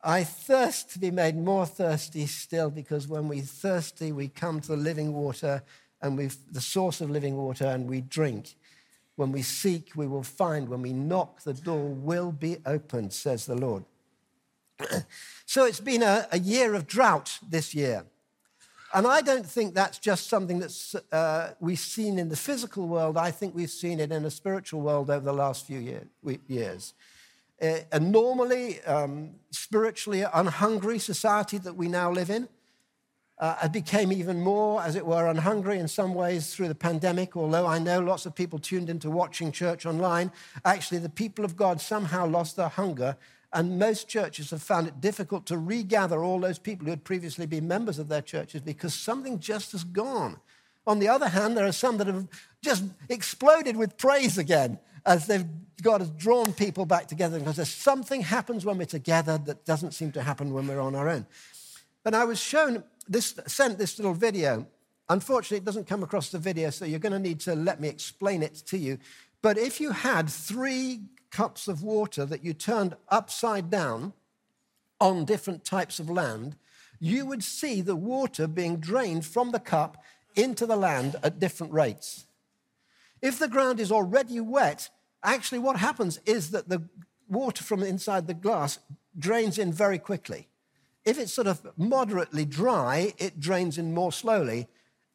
I 0.03 0.25
thirst 0.25 0.91
to 0.93 0.99
be 0.99 1.11
made 1.11 1.37
more 1.37 1.67
thirsty 1.67 2.27
still 2.27 2.71
because 2.71 3.09
when 3.09 3.29
we're 3.29 3.43
thirsty, 3.43 4.13
we 4.13 4.29
come 4.29 4.61
to 4.61 4.69
the 4.69 4.77
living 4.77 5.13
water 5.13 5.63
and 6.03 6.17
we 6.17 6.31
the 6.51 6.61
source 6.61 7.01
of 7.01 7.11
living 7.11 7.37
water 7.37 7.67
and 7.67 7.89
we 7.89 8.03
drink. 8.03 8.55
When 9.17 9.33
we 9.33 9.43
seek, 9.43 9.93
we 9.97 10.07
will 10.07 10.23
find. 10.23 10.69
When 10.69 10.83
we 10.83 10.93
knock, 10.93 11.43
the 11.43 11.55
door 11.55 11.89
will 11.89 12.33
be 12.33 12.59
opened, 12.67 13.15
says 13.15 13.47
the 13.47 13.55
Lord. 13.55 13.85
so 15.47 15.65
it's 15.65 15.81
been 15.81 16.03
a, 16.03 16.29
a, 16.31 16.39
year 16.39 16.75
of 16.75 16.87
drought 16.87 17.39
this 17.49 17.75
year. 17.75 18.05
And 18.93 19.07
I 19.07 19.23
don't 19.23 19.47
think 19.47 19.75
that's 19.75 19.99
just 19.99 20.29
something 20.29 20.59
that 20.59 21.03
uh, 21.11 21.55
we've 21.61 21.79
seen 21.79 22.19
in 22.19 22.29
the 22.29 22.37
physical 22.37 22.87
world. 22.87 23.17
I 23.17 23.31
think 23.31 23.55
we've 23.55 23.71
seen 23.71 24.01
it 24.01 24.13
in 24.13 24.23
the 24.23 24.31
spiritual 24.31 24.83
world 24.83 25.09
over 25.09 25.25
the 25.25 25.33
last 25.33 25.67
few 25.67 25.79
year, 25.79 26.07
years 26.47 26.93
a 27.61 28.01
normally 28.01 28.83
um, 28.83 29.37
spiritually 29.51 30.23
unhungry 30.23 30.99
society 30.99 31.59
that 31.59 31.75
we 31.75 31.89
now 31.89 32.11
live 32.11 32.31
in. 32.31 32.49
Uh, 33.39 33.69
became 33.69 34.13
even 34.13 34.41
more, 34.41 34.83
as 34.83 34.97
it 34.97 35.05
were, 35.05 35.27
unhungry 35.27 35.79
in 35.79 35.87
some 35.87 36.15
ways 36.15 36.55
through 36.55 36.69
the 36.69 36.75
pandemic, 36.75 37.37
although 37.37 37.67
I 37.67 37.79
know 37.79 38.01
lots 38.01 38.25
of 38.25 38.35
people 38.35 38.59
tuned 38.59 38.89
into 38.89 39.11
watching 39.11 39.53
church 39.53 39.85
online. 39.85 40.33
Actually, 40.65 41.01
the 41.01 41.11
people 41.11 41.45
of 41.45 41.55
God 41.55 41.79
somehow 41.79 42.27
lost 42.27 42.57
their 42.57 42.71
hunger, 42.71 43.15
and 43.53 43.79
most 43.79 44.09
churches 44.09 44.51
have 44.51 44.63
found 44.63 44.89
it 44.89 45.03
difficult 45.03 45.45
to 45.47 45.59
regather 45.59 46.25
all 46.25 46.41
those 46.41 46.59
people 46.59 46.87
who 46.87 46.91
had 46.93 47.05
previously 47.05 47.45
been 47.45 47.69
members 47.69 47.99
of 47.99 48.09
their 48.09 48.23
churches 48.23 48.63
because 48.63 48.95
something 48.95 49.39
just 49.39 49.73
has 49.73 49.85
gone. 49.85 50.41
On 50.87 50.99
the 50.99 51.09
other 51.09 51.29
hand, 51.29 51.57
there 51.57 51.67
are 51.67 51.73
some 51.73 51.97
that 51.99 52.07
have 52.07 52.29
just 52.63 52.85
exploded 53.09 53.77
with 53.77 53.97
praise 53.97 54.39
again 54.39 54.79
as 55.05 55.27
they've, 55.27 55.47
God 55.83 56.01
has 56.01 56.11
drawn 56.11 56.53
people 56.53 56.87
back 56.87 57.07
together 57.07 57.39
because 57.39 57.57
there's 57.57 57.69
something 57.69 58.23
happens 58.23 58.65
when 58.65 58.79
we're 58.79 58.87
together 58.87 59.39
that 59.47 59.65
doesn't 59.65 59.93
seem 59.93 60.13
to 60.13 60.23
happen 60.23 60.53
when 60.53 60.67
we're 60.67 60.81
on 60.81 60.95
our 60.95 61.09
own. 61.09 61.27
And 62.05 62.15
I 62.15 62.25
was 62.25 62.41
shown 62.41 62.85
this, 63.09 63.35
sent 63.47 63.79
this 63.79 63.99
little 63.99 64.15
video. 64.15 64.67
Unfortunately, 65.09 65.59
it 65.59 65.65
doesn't 65.65 65.87
come 65.87 66.03
across 66.03 66.31
the 66.31 66.39
video, 66.39 66.71
so 66.71 66.85
you're 66.85 66.99
going 66.99 67.13
to 67.13 67.19
need 67.19 67.41
to 67.41 67.55
let 67.55 67.81
me 67.81 67.89
explain 67.89 68.43
it 68.43 68.55
to 68.67 68.79
you. 68.79 68.99
But 69.43 69.59
if 69.59 69.81
you 69.81 69.93
had 69.93 70.29
three 70.29 71.03
cups 71.31 71.69
of 71.69 71.83
water 71.83 72.25
that 72.25 72.45
you 72.45 72.55
turned 72.55 72.97
upside 73.09 73.71
down 73.71 74.13
on 75.01 75.25
different 75.25 75.65
types 75.65 75.99
of 76.01 76.09
land, 76.09 76.57
you 76.99 77.27
would 77.27 77.43
see 77.45 77.81
the 77.81 77.97
water 77.97 78.47
being 78.47 78.79
drained 78.79 79.27
from 79.27 79.51
the 79.51 79.61
cup 79.61 80.03
into 80.37 80.67
the 80.67 80.77
land 80.77 81.17
at 81.23 81.41
different 81.41 81.73
rates. 81.73 82.27
If 83.21 83.39
the 83.39 83.49
ground 83.49 83.81
is 83.81 83.91
already 83.91 84.39
wet, 84.41 84.91
actually 85.23 85.59
what 85.59 85.77
happens 85.77 86.21
is 86.27 86.51
that 86.51 86.69
the 86.69 86.83
water 87.29 87.65
from 87.65 87.83
inside 87.83 88.27
the 88.27 88.35
glass 88.35 88.79
drains 89.19 89.59
in 89.59 89.73
very 89.73 89.99
quickly. 89.99 90.49
If 91.05 91.19
it's 91.19 91.33
sort 91.33 91.47
of 91.47 91.67
moderately 91.77 92.45
dry, 92.45 93.15
it 93.19 93.41
drains 93.41 93.79
in 93.79 93.95
more 93.95 94.13
slowly. 94.13 94.69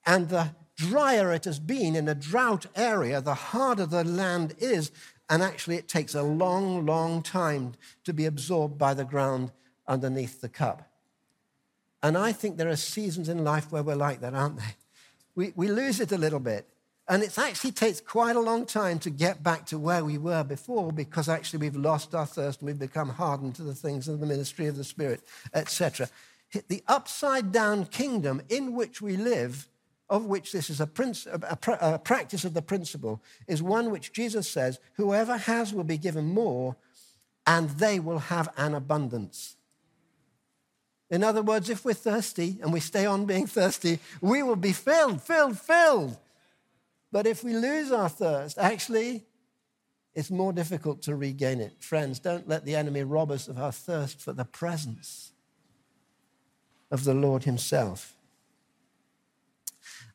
And 0.05 0.29
the 0.29 0.55
drier 0.75 1.31
it 1.31 1.45
has 1.45 1.59
been 1.59 1.95
in 1.95 2.07
a 2.07 2.15
drought 2.15 2.65
area, 2.75 3.21
the 3.21 3.33
harder 3.33 3.85
the 3.85 4.03
land 4.03 4.55
is. 4.57 4.91
And 5.29 5.43
actually, 5.43 5.75
it 5.75 5.87
takes 5.87 6.15
a 6.15 6.23
long, 6.23 6.85
long 6.85 7.21
time 7.21 7.73
to 8.03 8.13
be 8.13 8.25
absorbed 8.25 8.77
by 8.77 8.93
the 8.93 9.05
ground 9.05 9.51
underneath 9.87 10.41
the 10.41 10.49
cup. 10.49 10.89
And 12.03 12.17
I 12.17 12.31
think 12.31 12.57
there 12.57 12.69
are 12.69 12.75
seasons 12.75 13.29
in 13.29 13.43
life 13.43 13.71
where 13.71 13.83
we're 13.83 13.95
like 13.95 14.21
that, 14.21 14.33
aren't 14.33 14.57
they? 14.57 14.75
We, 15.35 15.53
we 15.55 15.67
lose 15.67 15.99
it 15.99 16.11
a 16.11 16.17
little 16.17 16.39
bit. 16.39 16.67
And 17.07 17.23
it 17.23 17.37
actually 17.37 17.71
takes 17.71 17.99
quite 17.99 18.35
a 18.35 18.39
long 18.39 18.65
time 18.65 18.99
to 18.99 19.09
get 19.09 19.43
back 19.43 19.65
to 19.67 19.77
where 19.77 20.05
we 20.05 20.17
were 20.17 20.43
before 20.43 20.91
because 20.93 21.27
actually 21.27 21.59
we've 21.59 21.75
lost 21.75 22.15
our 22.15 22.25
thirst 22.25 22.61
and 22.61 22.67
we've 22.67 22.79
become 22.79 23.09
hardened 23.09 23.55
to 23.55 23.63
the 23.63 23.75
things 23.75 24.07
of 24.07 24.19
the 24.19 24.25
ministry 24.25 24.67
of 24.67 24.77
the 24.77 24.83
Spirit, 24.83 25.21
etc. 25.53 26.07
The 26.67 26.83
upside 26.87 27.51
down 27.51 27.85
kingdom 27.85 28.41
in 28.49 28.73
which 28.75 29.01
we 29.01 29.17
live, 29.17 29.67
of 30.09 30.25
which 30.25 30.51
this 30.51 30.69
is 30.69 30.79
a, 30.79 30.89
a, 31.27 31.57
a 31.81 31.99
practice 31.99 32.45
of 32.45 32.53
the 32.53 32.61
principle, 32.61 33.21
is 33.47 33.63
one 33.63 33.91
which 33.91 34.13
Jesus 34.13 34.49
says, 34.49 34.79
Whoever 34.93 35.37
has 35.37 35.73
will 35.73 35.83
be 35.83 35.97
given 35.97 36.33
more, 36.33 36.75
and 37.47 37.71
they 37.71 37.99
will 37.99 38.19
have 38.19 38.49
an 38.57 38.73
abundance. 38.73 39.57
In 41.11 41.25
other 41.25 41.41
words, 41.41 41.69
if 41.69 41.83
we're 41.83 41.93
thirsty 41.93 42.57
and 42.61 42.71
we 42.71 42.79
stay 42.79 43.05
on 43.05 43.25
being 43.25 43.45
thirsty, 43.45 43.99
we 44.21 44.41
will 44.41 44.55
be 44.55 44.71
filled, 44.71 45.21
filled, 45.21 45.59
filled. 45.59 46.17
But 47.11 47.27
if 47.27 47.43
we 47.43 47.53
lose 47.53 47.91
our 47.91 48.07
thirst, 48.07 48.57
actually, 48.57 49.25
it's 50.15 50.31
more 50.31 50.53
difficult 50.53 51.01
to 51.03 51.15
regain 51.15 51.59
it. 51.59 51.83
Friends, 51.83 52.19
don't 52.19 52.47
let 52.47 52.65
the 52.65 52.75
enemy 52.75 53.03
rob 53.03 53.29
us 53.29 53.49
of 53.49 53.59
our 53.59 53.73
thirst 53.73 54.21
for 54.21 54.31
the 54.31 54.45
presence 54.45 55.33
of 56.89 57.03
the 57.03 57.13
Lord 57.13 57.43
Himself. 57.43 58.15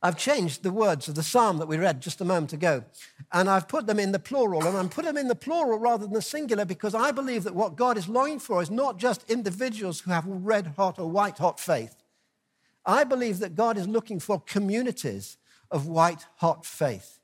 I've 0.02 0.16
changed 0.16 0.62
the 0.62 0.70
words 0.70 1.08
of 1.08 1.14
the 1.14 1.22
psalm 1.22 1.58
that 1.58 1.68
we 1.68 1.78
read 1.78 2.00
just 2.00 2.20
a 2.20 2.24
moment 2.24 2.52
ago, 2.52 2.84
and 3.32 3.48
I've 3.48 3.68
put 3.68 3.86
them 3.86 3.98
in 3.98 4.12
the 4.12 4.18
plural, 4.18 4.66
and 4.66 4.76
I'm 4.76 4.88
put 4.88 5.04
them 5.04 5.16
in 5.16 5.28
the 5.28 5.34
plural 5.34 5.78
rather 5.78 6.04
than 6.04 6.14
the 6.14 6.22
singular 6.22 6.64
because 6.64 6.94
I 6.94 7.10
believe 7.10 7.44
that 7.44 7.54
what 7.54 7.76
God 7.76 7.96
is 7.96 8.08
longing 8.08 8.38
for 8.38 8.62
is 8.62 8.70
not 8.70 8.98
just 8.98 9.28
individuals 9.30 10.00
who 10.00 10.10
have 10.10 10.24
red 10.26 10.74
hot 10.76 10.98
or 10.98 11.10
white 11.10 11.38
hot 11.38 11.58
faith. 11.58 11.96
I 12.84 13.04
believe 13.04 13.40
that 13.40 13.54
God 13.54 13.76
is 13.76 13.88
looking 13.88 14.20
for 14.20 14.40
communities 14.40 15.38
of 15.70 15.86
white 15.86 16.26
hot 16.36 16.64
faith. 16.64 17.18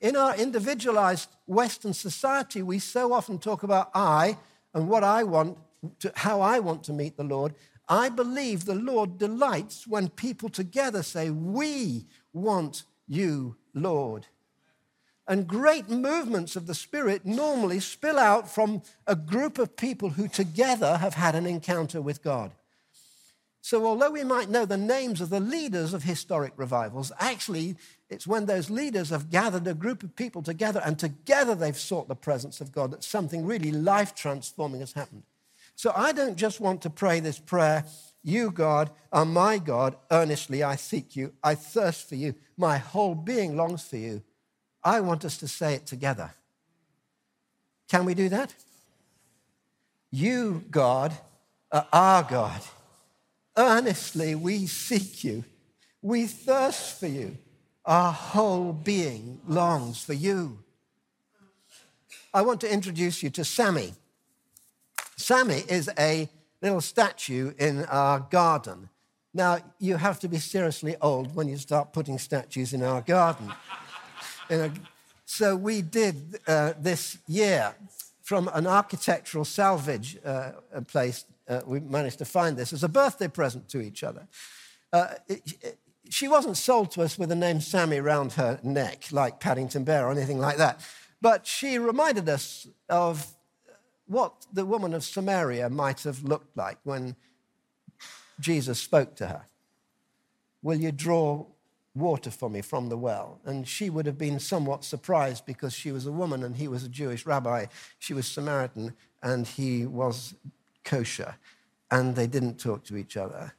In 0.00 0.16
our 0.16 0.36
individualized 0.36 1.28
Western 1.46 1.94
society, 1.94 2.62
we 2.62 2.78
so 2.78 3.12
often 3.12 3.38
talk 3.38 3.62
about 3.62 3.90
I 3.94 4.36
and 4.74 4.88
what 4.88 5.04
I 5.04 5.22
want, 5.24 5.58
to, 6.00 6.12
how 6.16 6.40
I 6.40 6.58
want 6.58 6.84
to 6.84 6.92
meet 6.92 7.16
the 7.16 7.24
Lord, 7.24 7.54
I 7.92 8.08
believe 8.08 8.64
the 8.64 8.74
Lord 8.74 9.18
delights 9.18 9.86
when 9.86 10.08
people 10.08 10.48
together 10.48 11.02
say, 11.02 11.28
We 11.28 12.06
want 12.32 12.84
you, 13.06 13.56
Lord. 13.74 14.28
And 15.28 15.46
great 15.46 15.90
movements 15.90 16.56
of 16.56 16.66
the 16.66 16.74
Spirit 16.74 17.26
normally 17.26 17.80
spill 17.80 18.18
out 18.18 18.50
from 18.50 18.80
a 19.06 19.14
group 19.14 19.58
of 19.58 19.76
people 19.76 20.08
who 20.08 20.26
together 20.26 20.96
have 20.96 21.14
had 21.14 21.34
an 21.34 21.44
encounter 21.44 22.00
with 22.00 22.22
God. 22.22 22.52
So, 23.60 23.84
although 23.84 24.10
we 24.10 24.24
might 24.24 24.48
know 24.48 24.64
the 24.64 24.78
names 24.78 25.20
of 25.20 25.28
the 25.28 25.38
leaders 25.38 25.92
of 25.92 26.02
historic 26.02 26.54
revivals, 26.56 27.12
actually, 27.18 27.76
it's 28.08 28.26
when 28.26 28.46
those 28.46 28.70
leaders 28.70 29.10
have 29.10 29.28
gathered 29.28 29.66
a 29.66 29.74
group 29.74 30.02
of 30.02 30.16
people 30.16 30.42
together 30.42 30.80
and 30.82 30.98
together 30.98 31.54
they've 31.54 31.76
sought 31.76 32.08
the 32.08 32.16
presence 32.16 32.62
of 32.62 32.72
God 32.72 32.90
that 32.92 33.04
something 33.04 33.44
really 33.44 33.70
life 33.70 34.14
transforming 34.14 34.80
has 34.80 34.94
happened. 34.94 35.24
So 35.74 35.92
I 35.94 36.12
don't 36.12 36.36
just 36.36 36.60
want 36.60 36.82
to 36.82 36.90
pray 36.90 37.20
this 37.20 37.38
prayer, 37.38 37.84
You, 38.22 38.50
God, 38.50 38.90
are 39.12 39.24
my 39.24 39.58
God. 39.58 39.96
Earnestly 40.10 40.62
I 40.62 40.76
seek 40.76 41.16
you. 41.16 41.32
I 41.42 41.54
thirst 41.54 42.08
for 42.08 42.14
you. 42.14 42.34
My 42.56 42.78
whole 42.78 43.14
being 43.14 43.56
longs 43.56 43.82
for 43.82 43.96
you. 43.96 44.22
I 44.84 45.00
want 45.00 45.24
us 45.24 45.38
to 45.38 45.48
say 45.48 45.74
it 45.74 45.86
together. 45.86 46.30
Can 47.88 48.04
we 48.04 48.14
do 48.14 48.28
that? 48.28 48.54
You, 50.10 50.64
God, 50.70 51.12
are 51.70 51.86
our 51.92 52.22
God. 52.22 52.60
Earnestly 53.56 54.34
we 54.34 54.66
seek 54.66 55.24
you. 55.24 55.44
We 56.00 56.26
thirst 56.26 56.98
for 57.00 57.06
you. 57.06 57.36
Our 57.84 58.12
whole 58.12 58.72
being 58.72 59.40
longs 59.46 60.02
for 60.02 60.12
you. 60.12 60.58
I 62.32 62.42
want 62.42 62.60
to 62.62 62.72
introduce 62.72 63.22
you 63.22 63.30
to 63.30 63.44
Sammy. 63.44 63.94
Sammy 65.16 65.62
is 65.68 65.90
a 65.98 66.28
little 66.60 66.80
statue 66.80 67.52
in 67.58 67.84
our 67.86 68.20
garden. 68.20 68.88
Now, 69.34 69.58
you 69.78 69.96
have 69.96 70.20
to 70.20 70.28
be 70.28 70.38
seriously 70.38 70.96
old 71.00 71.34
when 71.34 71.48
you 71.48 71.56
start 71.56 71.92
putting 71.92 72.18
statues 72.18 72.72
in 72.72 72.82
our 72.82 73.00
garden. 73.00 73.52
so, 75.24 75.56
we 75.56 75.82
did 75.82 76.38
uh, 76.46 76.74
this 76.78 77.18
year 77.26 77.74
from 78.22 78.48
an 78.54 78.66
architectural 78.66 79.44
salvage 79.44 80.18
uh, 80.24 80.52
place. 80.86 81.24
Uh, 81.48 81.60
we 81.66 81.80
managed 81.80 82.18
to 82.18 82.24
find 82.24 82.56
this 82.56 82.72
as 82.72 82.84
a 82.84 82.88
birthday 82.88 83.28
present 83.28 83.68
to 83.70 83.80
each 83.80 84.04
other. 84.04 84.26
Uh, 84.92 85.08
it, 85.28 85.42
it, 85.62 85.78
she 86.08 86.28
wasn't 86.28 86.56
sold 86.56 86.90
to 86.92 87.02
us 87.02 87.18
with 87.18 87.30
the 87.30 87.34
name 87.34 87.60
Sammy 87.60 88.00
round 88.00 88.32
her 88.34 88.60
neck, 88.62 89.04
like 89.12 89.40
Paddington 89.40 89.84
Bear 89.84 90.06
or 90.06 90.12
anything 90.12 90.38
like 90.38 90.58
that. 90.58 90.80
But 91.22 91.46
she 91.46 91.78
reminded 91.78 92.28
us 92.28 92.66
of 92.88 93.26
what 94.06 94.46
the 94.52 94.66
woman 94.66 94.94
of 94.94 95.04
Samaria 95.04 95.70
might 95.70 96.02
have 96.02 96.22
looked 96.22 96.56
like 96.56 96.78
when 96.84 97.16
Jesus 98.40 98.78
spoke 98.78 99.14
to 99.16 99.26
her. 99.28 99.46
Will 100.62 100.78
you 100.78 100.92
draw 100.92 101.46
water 101.94 102.30
for 102.30 102.48
me 102.48 102.62
from 102.62 102.88
the 102.88 102.96
well? 102.96 103.40
And 103.44 103.66
she 103.66 103.90
would 103.90 104.06
have 104.06 104.18
been 104.18 104.38
somewhat 104.38 104.84
surprised 104.84 105.46
because 105.46 105.72
she 105.72 105.92
was 105.92 106.06
a 106.06 106.12
woman 106.12 106.42
and 106.42 106.56
he 106.56 106.68
was 106.68 106.84
a 106.84 106.88
Jewish 106.88 107.26
rabbi. 107.26 107.66
She 107.98 108.14
was 108.14 108.26
Samaritan 108.26 108.94
and 109.22 109.46
he 109.46 109.86
was 109.86 110.34
kosher. 110.84 111.36
And 111.90 112.16
they 112.16 112.26
didn't 112.26 112.58
talk 112.58 112.84
to 112.84 112.96
each 112.96 113.16
other. 113.16 113.54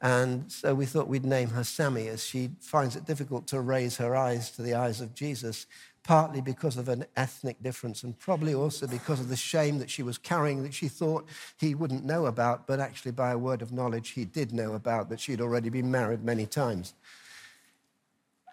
And 0.00 0.50
so 0.50 0.74
we 0.74 0.86
thought 0.86 1.08
we'd 1.08 1.24
name 1.24 1.50
her 1.50 1.64
Sammy 1.64 2.08
as 2.08 2.24
she 2.24 2.50
finds 2.60 2.94
it 2.94 3.04
difficult 3.04 3.48
to 3.48 3.60
raise 3.60 3.96
her 3.96 4.14
eyes 4.14 4.50
to 4.52 4.62
the 4.62 4.74
eyes 4.74 5.00
of 5.00 5.14
Jesus 5.14 5.66
partly 6.08 6.40
because 6.40 6.78
of 6.78 6.88
an 6.88 7.04
ethnic 7.18 7.62
difference 7.62 8.02
and 8.02 8.18
probably 8.18 8.54
also 8.54 8.86
because 8.86 9.20
of 9.20 9.28
the 9.28 9.36
shame 9.36 9.78
that 9.78 9.90
she 9.90 10.02
was 10.02 10.16
carrying 10.16 10.62
that 10.62 10.72
she 10.72 10.88
thought 10.88 11.28
he 11.58 11.74
wouldn't 11.74 12.02
know 12.02 12.24
about, 12.24 12.66
but 12.66 12.80
actually, 12.80 13.10
by 13.10 13.30
a 13.30 13.36
word 13.36 13.60
of 13.60 13.72
knowledge, 13.72 14.08
he 14.08 14.24
did 14.24 14.50
know 14.50 14.72
about 14.72 15.10
that 15.10 15.20
she'd 15.20 15.42
already 15.42 15.68
been 15.68 15.90
married 15.90 16.24
many 16.24 16.46
times. 16.46 16.94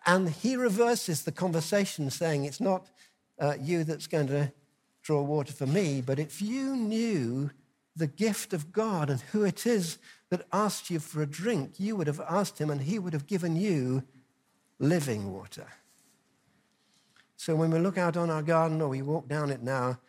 And 0.06 0.30
he 0.30 0.58
reverses 0.58 1.24
the 1.24 1.32
conversation, 1.32 2.10
saying, 2.10 2.44
It's 2.44 2.60
not 2.60 2.88
uh, 3.40 3.54
you 3.58 3.86
that's 3.86 4.08
going 4.08 4.28
to 4.28 4.52
draw 5.02 5.22
water 5.22 5.54
for 5.54 5.66
me, 5.66 6.02
but 6.02 6.20
if 6.20 6.42
you 6.42 6.76
knew 6.76 7.52
the 7.96 8.08
gift 8.08 8.52
of 8.52 8.74
God 8.74 9.10
and 9.10 9.22
who 9.32 9.46
it 9.46 9.66
is 9.66 9.98
that 10.30 10.46
asked 10.52 10.90
you 10.90 11.00
for 11.00 11.22
a 11.22 11.26
drink, 11.26 11.76
you 11.78 11.96
would 11.96 12.08
have 12.08 12.20
asked 12.30 12.60
him 12.60 12.70
and 12.70 12.82
he 12.82 13.00
would 13.00 13.14
have 13.14 13.28
given 13.28 13.56
you 13.56 14.04
living 14.78 15.32
water. 15.32 15.68
So 17.46 17.56
when 17.56 17.70
we 17.70 17.78
look 17.78 18.00
out 18.00 18.18
on 18.18 18.32
our 18.32 18.42
garden 18.42 18.82
or 18.82 18.90
we 18.90 19.04
walk 19.04 19.28
down 19.28 19.52
it 19.52 19.62
now, 19.62 20.00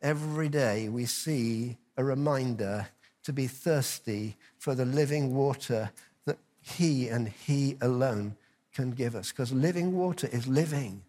every 0.00 0.48
day 0.48 0.88
we 0.88 1.04
see 1.04 1.78
a 1.96 2.04
reminder 2.04 2.86
to 3.24 3.32
be 3.32 3.48
thirsty 3.48 4.36
for 4.56 4.76
the 4.76 4.84
living 4.84 5.34
water 5.34 5.90
that 6.26 6.38
He 6.62 7.08
and 7.08 7.26
He 7.26 7.76
alone 7.80 8.36
can 8.72 8.92
give 8.92 9.16
us. 9.16 9.32
Because 9.32 9.50
living 9.50 9.96
water 9.96 10.28
is 10.30 10.46
living, 10.46 11.02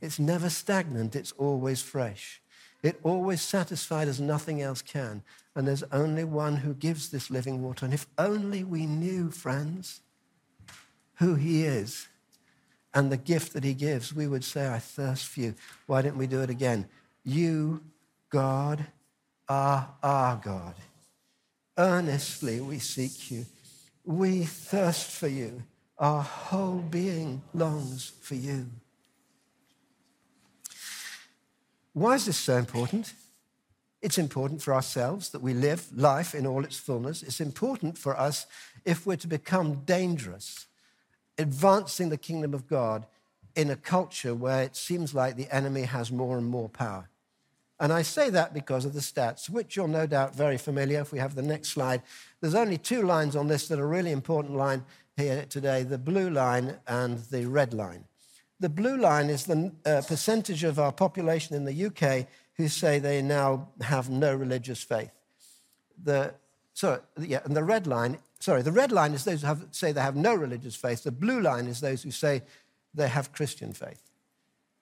it's 0.00 0.18
never 0.18 0.48
stagnant, 0.48 1.14
it's 1.14 1.32
always 1.32 1.82
fresh. 1.82 2.40
It 2.82 2.98
always 3.02 3.42
satisfied 3.42 4.08
as 4.08 4.18
nothing 4.18 4.62
else 4.62 4.80
can. 4.80 5.22
And 5.54 5.68
there's 5.68 5.84
only 5.92 6.24
one 6.24 6.56
who 6.56 6.72
gives 6.72 7.10
this 7.10 7.30
living 7.30 7.62
water. 7.62 7.84
And 7.84 7.92
if 7.92 8.06
only 8.16 8.64
we 8.64 8.86
knew, 8.86 9.30
friends, 9.30 10.00
who 11.16 11.34
He 11.34 11.64
is 11.64 12.08
and 12.94 13.10
the 13.10 13.16
gift 13.16 13.54
that 13.54 13.64
he 13.64 13.74
gives, 13.74 14.14
we 14.14 14.26
would 14.26 14.44
say, 14.44 14.68
I 14.68 14.78
thirst 14.78 15.26
for 15.26 15.40
you. 15.40 15.54
Why 15.86 16.02
don't 16.02 16.18
we 16.18 16.26
do 16.26 16.42
it 16.42 16.50
again? 16.50 16.88
You, 17.24 17.82
God, 18.28 18.86
are 19.48 19.88
our 20.02 20.36
God. 20.36 20.74
Earnestly 21.78 22.60
we 22.60 22.78
seek 22.78 23.30
you. 23.30 23.46
We 24.04 24.44
thirst 24.44 25.10
for 25.10 25.28
you. 25.28 25.62
Our 25.98 26.22
whole 26.22 26.78
being 26.78 27.42
longs 27.54 28.12
for 28.20 28.34
you. 28.34 28.66
Why 31.94 32.14
is 32.14 32.26
this 32.26 32.38
so 32.38 32.56
important? 32.56 33.14
It's 34.00 34.18
important 34.18 34.60
for 34.60 34.74
ourselves 34.74 35.30
that 35.30 35.42
we 35.42 35.54
live 35.54 35.86
life 35.96 36.34
in 36.34 36.46
all 36.46 36.64
its 36.64 36.76
fullness. 36.76 37.22
It's 37.22 37.40
important 37.40 37.96
for 37.96 38.18
us 38.18 38.46
if 38.84 39.06
we're 39.06 39.16
to 39.16 39.28
become 39.28 39.82
dangerous 39.84 40.66
advancing 41.38 42.08
the 42.08 42.16
kingdom 42.16 42.54
of 42.54 42.66
God 42.66 43.06
in 43.54 43.70
a 43.70 43.76
culture 43.76 44.34
where 44.34 44.62
it 44.62 44.76
seems 44.76 45.14
like 45.14 45.36
the 45.36 45.54
enemy 45.54 45.82
has 45.82 46.10
more 46.10 46.38
and 46.38 46.46
more 46.46 46.68
power. 46.68 47.08
And 47.80 47.92
I 47.92 48.02
say 48.02 48.30
that 48.30 48.54
because 48.54 48.84
of 48.84 48.94
the 48.94 49.00
stats, 49.00 49.50
which 49.50 49.74
you're 49.74 49.88
no 49.88 50.06
doubt 50.06 50.36
very 50.36 50.56
familiar. 50.56 51.00
If 51.00 51.12
we 51.12 51.18
have 51.18 51.34
the 51.34 51.42
next 51.42 51.70
slide, 51.70 52.02
there's 52.40 52.54
only 52.54 52.78
two 52.78 53.02
lines 53.02 53.34
on 53.34 53.48
this 53.48 53.66
that 53.68 53.80
are 53.80 53.88
really 53.88 54.12
important 54.12 54.56
line. 54.56 54.84
here 55.16 55.44
today 55.48 55.82
the 55.82 55.98
blue 55.98 56.30
line 56.30 56.78
and 56.86 57.18
the 57.30 57.44
red 57.46 57.74
line. 57.74 58.04
The 58.60 58.68
blue 58.68 58.96
line 58.96 59.28
is 59.30 59.44
the 59.44 59.72
uh, 59.84 60.02
percentage 60.06 60.62
of 60.62 60.78
our 60.78 60.92
population 60.92 61.56
in 61.56 61.64
the 61.64 61.86
UK 61.86 62.28
who 62.54 62.68
say 62.68 62.98
they 62.98 63.20
now 63.20 63.68
have 63.80 64.08
no 64.08 64.34
religious 64.34 64.82
faith. 64.82 65.10
The, 66.02 66.34
sorry, 66.72 67.00
yeah, 67.18 67.40
and 67.44 67.56
the 67.56 67.64
red 67.64 67.86
line, 67.86 68.18
sorry, 68.42 68.62
the 68.62 68.72
red 68.72 68.90
line 68.90 69.14
is 69.14 69.24
those 69.24 69.42
who 69.42 69.46
have, 69.46 69.64
say 69.70 69.92
they 69.92 70.00
have 70.00 70.16
no 70.16 70.34
religious 70.34 70.74
faith. 70.74 71.04
The 71.04 71.12
blue 71.12 71.40
line 71.40 71.66
is 71.66 71.80
those 71.80 72.02
who 72.02 72.10
say 72.10 72.42
they 72.92 73.08
have 73.08 73.32
Christian 73.32 73.72
faith. 73.72 74.02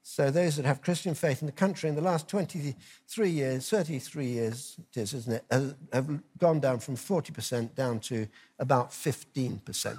So 0.02 0.30
those 0.30 0.56
that 0.56 0.64
have 0.64 0.80
Christian 0.80 1.14
faith 1.14 1.42
in 1.42 1.46
the 1.46 1.52
country 1.52 1.90
in 1.90 1.94
the 1.94 2.00
last 2.00 2.26
23 2.26 3.28
years, 3.28 3.68
33 3.68 4.26
years 4.26 4.76
it 4.78 5.00
is, 5.00 5.12
isn't 5.12 5.32
it, 5.34 5.44
have 5.92 6.22
gone 6.38 6.58
down 6.58 6.78
from 6.78 6.96
40% 6.96 7.74
down 7.74 8.00
to 8.00 8.26
about 8.58 8.92
15%. 8.92 9.98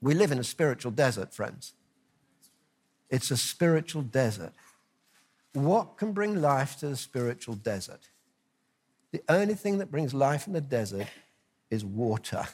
We 0.00 0.14
live 0.14 0.30
in 0.30 0.38
a 0.38 0.44
spiritual 0.44 0.92
desert, 0.92 1.34
friends. 1.34 1.72
It's 3.10 3.32
a 3.32 3.36
spiritual 3.36 4.02
desert. 4.02 4.52
What 5.52 5.96
can 5.96 6.12
bring 6.12 6.40
life 6.40 6.78
to 6.78 6.88
the 6.88 6.96
spiritual 6.96 7.56
desert? 7.56 8.08
The 9.10 9.22
only 9.28 9.54
thing 9.54 9.78
that 9.78 9.90
brings 9.90 10.14
life 10.14 10.46
in 10.46 10.52
the 10.52 10.60
desert 10.60 11.08
is 11.74 11.84
water. 11.84 12.46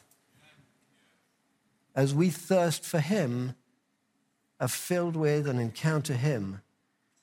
As 1.95 2.15
we 2.15 2.31
thirst 2.31 2.85
for 2.85 3.01
Him, 3.01 3.55
are 4.59 4.69
filled 4.69 5.17
with 5.17 5.47
and 5.47 5.61
encounter 5.61 6.15
Him, 6.15 6.61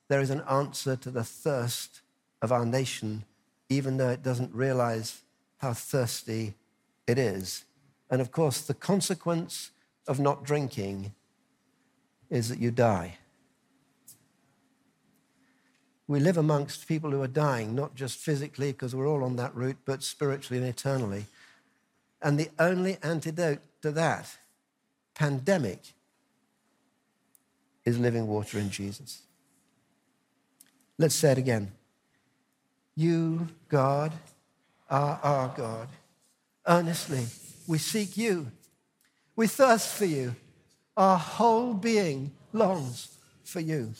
there 0.07 0.21
is 0.21 0.29
an 0.29 0.41
answer 0.49 0.95
to 0.95 1.11
the 1.11 1.23
thirst 1.23 2.01
of 2.41 2.51
our 2.51 2.65
nation, 2.65 3.25
even 3.69 3.97
though 3.97 4.09
it 4.09 4.23
doesn't 4.23 4.53
realize 4.53 5.23
how 5.57 5.73
thirsty 5.73 6.55
it 7.05 7.17
is. 7.17 7.65
And 8.09 8.21
of 8.21 8.31
course, 8.31 8.61
the 8.61 8.73
consequence 8.73 9.71
of 10.07 10.19
not 10.19 10.43
drinking 10.43 11.13
is 12.29 12.49
that 12.49 12.59
you 12.59 12.71
die. 12.71 13.17
We 16.07 16.21
live 16.21 16.37
amongst 16.37 16.87
people 16.87 17.11
who 17.11 17.21
are 17.21 17.27
dying, 17.27 17.75
not 17.75 17.95
just 17.95 18.17
physically, 18.17 18.71
because 18.71 18.95
we're 18.95 19.09
all 19.09 19.25
on 19.25 19.35
that 19.35 19.53
route, 19.53 19.77
but 19.83 20.03
spiritually 20.03 20.61
and 20.61 20.69
eternally. 20.69 21.25
And 22.21 22.39
the 22.39 22.49
only 22.59 22.97
antidote 23.03 23.59
to 23.81 23.91
that 23.91 24.37
pandemic 25.13 25.93
is 27.85 27.97
living 27.99 28.27
water 28.27 28.59
in 28.59 28.69
Jesus. 28.69 29.21
Let's 30.97 31.15
say 31.15 31.31
it 31.31 31.37
again. 31.37 31.71
You, 32.95 33.47
God, 33.69 34.13
are 34.89 35.19
our 35.21 35.53
God. 35.55 35.87
Earnestly, 36.67 37.25
we 37.67 37.77
seek 37.77 38.17
you. 38.17 38.51
We 39.35 39.47
thirst 39.47 39.95
for 39.95 40.05
you. 40.05 40.35
Our 40.95 41.17
whole 41.17 41.73
being 41.75 42.31
longs 42.53 43.17
for 43.43 43.59
you. 43.59 43.93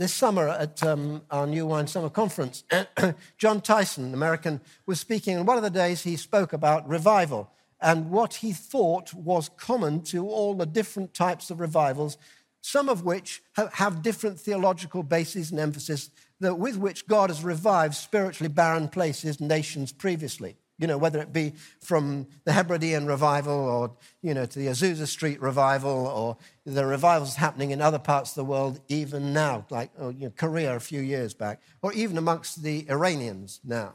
This 0.00 0.14
summer 0.14 0.48
at 0.48 0.82
um, 0.82 1.20
our 1.30 1.46
New 1.46 1.66
Wine 1.66 1.86
Summer 1.86 2.08
Conference, 2.08 2.64
Jon 3.36 3.60
Tyson, 3.60 4.14
American, 4.14 4.62
was 4.86 4.98
speaking, 4.98 5.36
and 5.36 5.46
one 5.46 5.58
of 5.58 5.62
the 5.62 5.68
days 5.68 6.04
he 6.04 6.16
spoke 6.16 6.54
about 6.54 6.88
revival 6.88 7.50
and 7.82 8.10
what 8.10 8.36
he 8.36 8.54
thought 8.54 9.12
was 9.12 9.50
common 9.58 10.00
to 10.04 10.26
all 10.26 10.54
the 10.54 10.64
different 10.64 11.12
types 11.12 11.50
of 11.50 11.60
revivals, 11.60 12.16
some 12.62 12.88
of 12.88 13.04
which 13.04 13.42
have 13.74 14.00
different 14.00 14.40
theological 14.40 15.02
bases 15.02 15.50
and 15.50 15.60
emphasis, 15.60 16.08
that 16.40 16.58
with 16.58 16.78
which 16.78 17.06
God 17.06 17.28
has 17.28 17.44
revived 17.44 17.94
spiritually 17.94 18.50
barren 18.50 18.88
places, 18.88 19.38
nations 19.38 19.92
previously 19.92 20.56
you 20.80 20.86
know, 20.86 20.96
whether 20.96 21.20
it 21.20 21.30
be 21.30 21.52
from 21.78 22.26
the 22.44 22.52
Hebridean 22.52 23.06
revival 23.06 23.52
or, 23.52 23.92
you 24.22 24.32
know, 24.32 24.46
to 24.46 24.58
the 24.58 24.68
Azusa 24.68 25.06
Street 25.06 25.40
revival 25.42 26.06
or 26.06 26.38
the 26.64 26.86
revivals 26.86 27.36
happening 27.36 27.70
in 27.70 27.82
other 27.82 27.98
parts 27.98 28.30
of 28.30 28.36
the 28.36 28.44
world 28.44 28.80
even 28.88 29.34
now, 29.34 29.66
like 29.68 29.90
oh, 29.98 30.08
you 30.08 30.24
know, 30.24 30.32
Korea 30.34 30.74
a 30.74 30.80
few 30.80 31.02
years 31.02 31.34
back, 31.34 31.60
or 31.82 31.92
even 31.92 32.16
amongst 32.16 32.62
the 32.62 32.86
Iranians 32.88 33.60
now. 33.62 33.94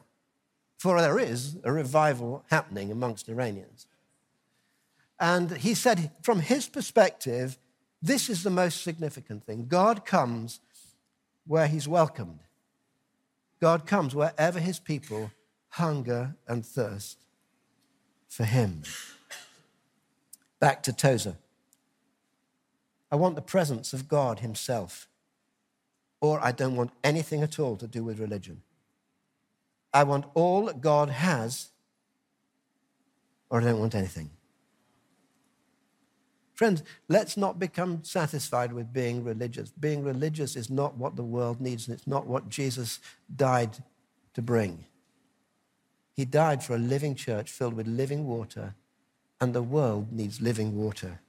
For 0.78 1.02
there 1.02 1.18
is 1.18 1.58
a 1.64 1.72
revival 1.72 2.46
happening 2.52 2.92
amongst 2.92 3.28
Iranians. 3.28 3.88
And 5.20 5.58
he 5.58 5.74
said, 5.74 6.12
from 6.22 6.42
his 6.42 6.68
perspective, 6.68 7.58
this 8.00 8.30
is 8.30 8.44
the 8.44 8.52
most 8.52 8.84
significant 8.84 9.46
thing. 9.46 9.66
God 9.68 10.06
comes 10.06 10.60
where 11.48 11.68
he's 11.68 11.88
welcomed. 11.88 12.42
God 13.60 13.88
comes 13.88 14.14
wherever 14.14 14.60
his 14.60 14.80
people 14.80 15.32
hunger 15.76 16.34
and 16.48 16.66
thirst 16.66 17.18
for 18.30 18.46
Him. 18.46 18.84
Back 20.60 20.82
to 20.84 20.94
Tozer. 20.94 21.36
I 23.12 23.18
want 23.18 23.36
the 23.36 23.42
presence 23.42 23.92
of 23.92 24.08
God 24.08 24.40
Himself, 24.40 25.10
or 26.22 26.40
I 26.42 26.54
don't 26.54 26.78
want 26.78 26.92
anything 27.04 27.44
at 27.44 27.60
all 27.60 27.76
to 27.76 27.88
do 27.88 28.06
with 28.06 28.20
religion. 28.20 28.62
I 29.94 30.04
want 30.04 30.26
all 30.34 30.66
that 30.66 30.80
God 30.80 31.10
has, 31.10 31.70
or 33.50 33.60
I 33.60 33.66
don't 33.66 33.80
want 33.80 33.96
anything. 33.96 34.30
Friends, 36.54 36.84
let's 37.10 37.36
not 37.36 37.60
become 37.60 38.02
satisfied 38.06 38.72
with 38.72 38.94
being 38.94 39.26
religious. 39.26 39.72
Being 39.72 40.06
religious 40.06 40.56
is 40.56 40.70
not 40.70 40.96
what 40.96 41.18
the 41.18 41.24
world 41.24 41.60
needs, 41.60 41.90
and 41.90 41.98
it's 41.98 42.08
not 42.08 42.28
what 42.28 42.48
Jesus 42.48 43.02
died 43.36 43.84
to 44.36 44.42
bring. 44.42 44.86
He 46.16 46.24
died 46.24 46.64
for 46.64 46.76
a 46.76 46.80
living 46.80 47.14
church 47.14 47.52
filled 47.52 47.74
with 47.74 47.88
living 47.88 48.26
water, 48.26 48.76
and 49.42 49.54
the 49.54 49.62
world 49.62 50.14
needs 50.14 50.40
living 50.40 50.78
water. 50.78 51.20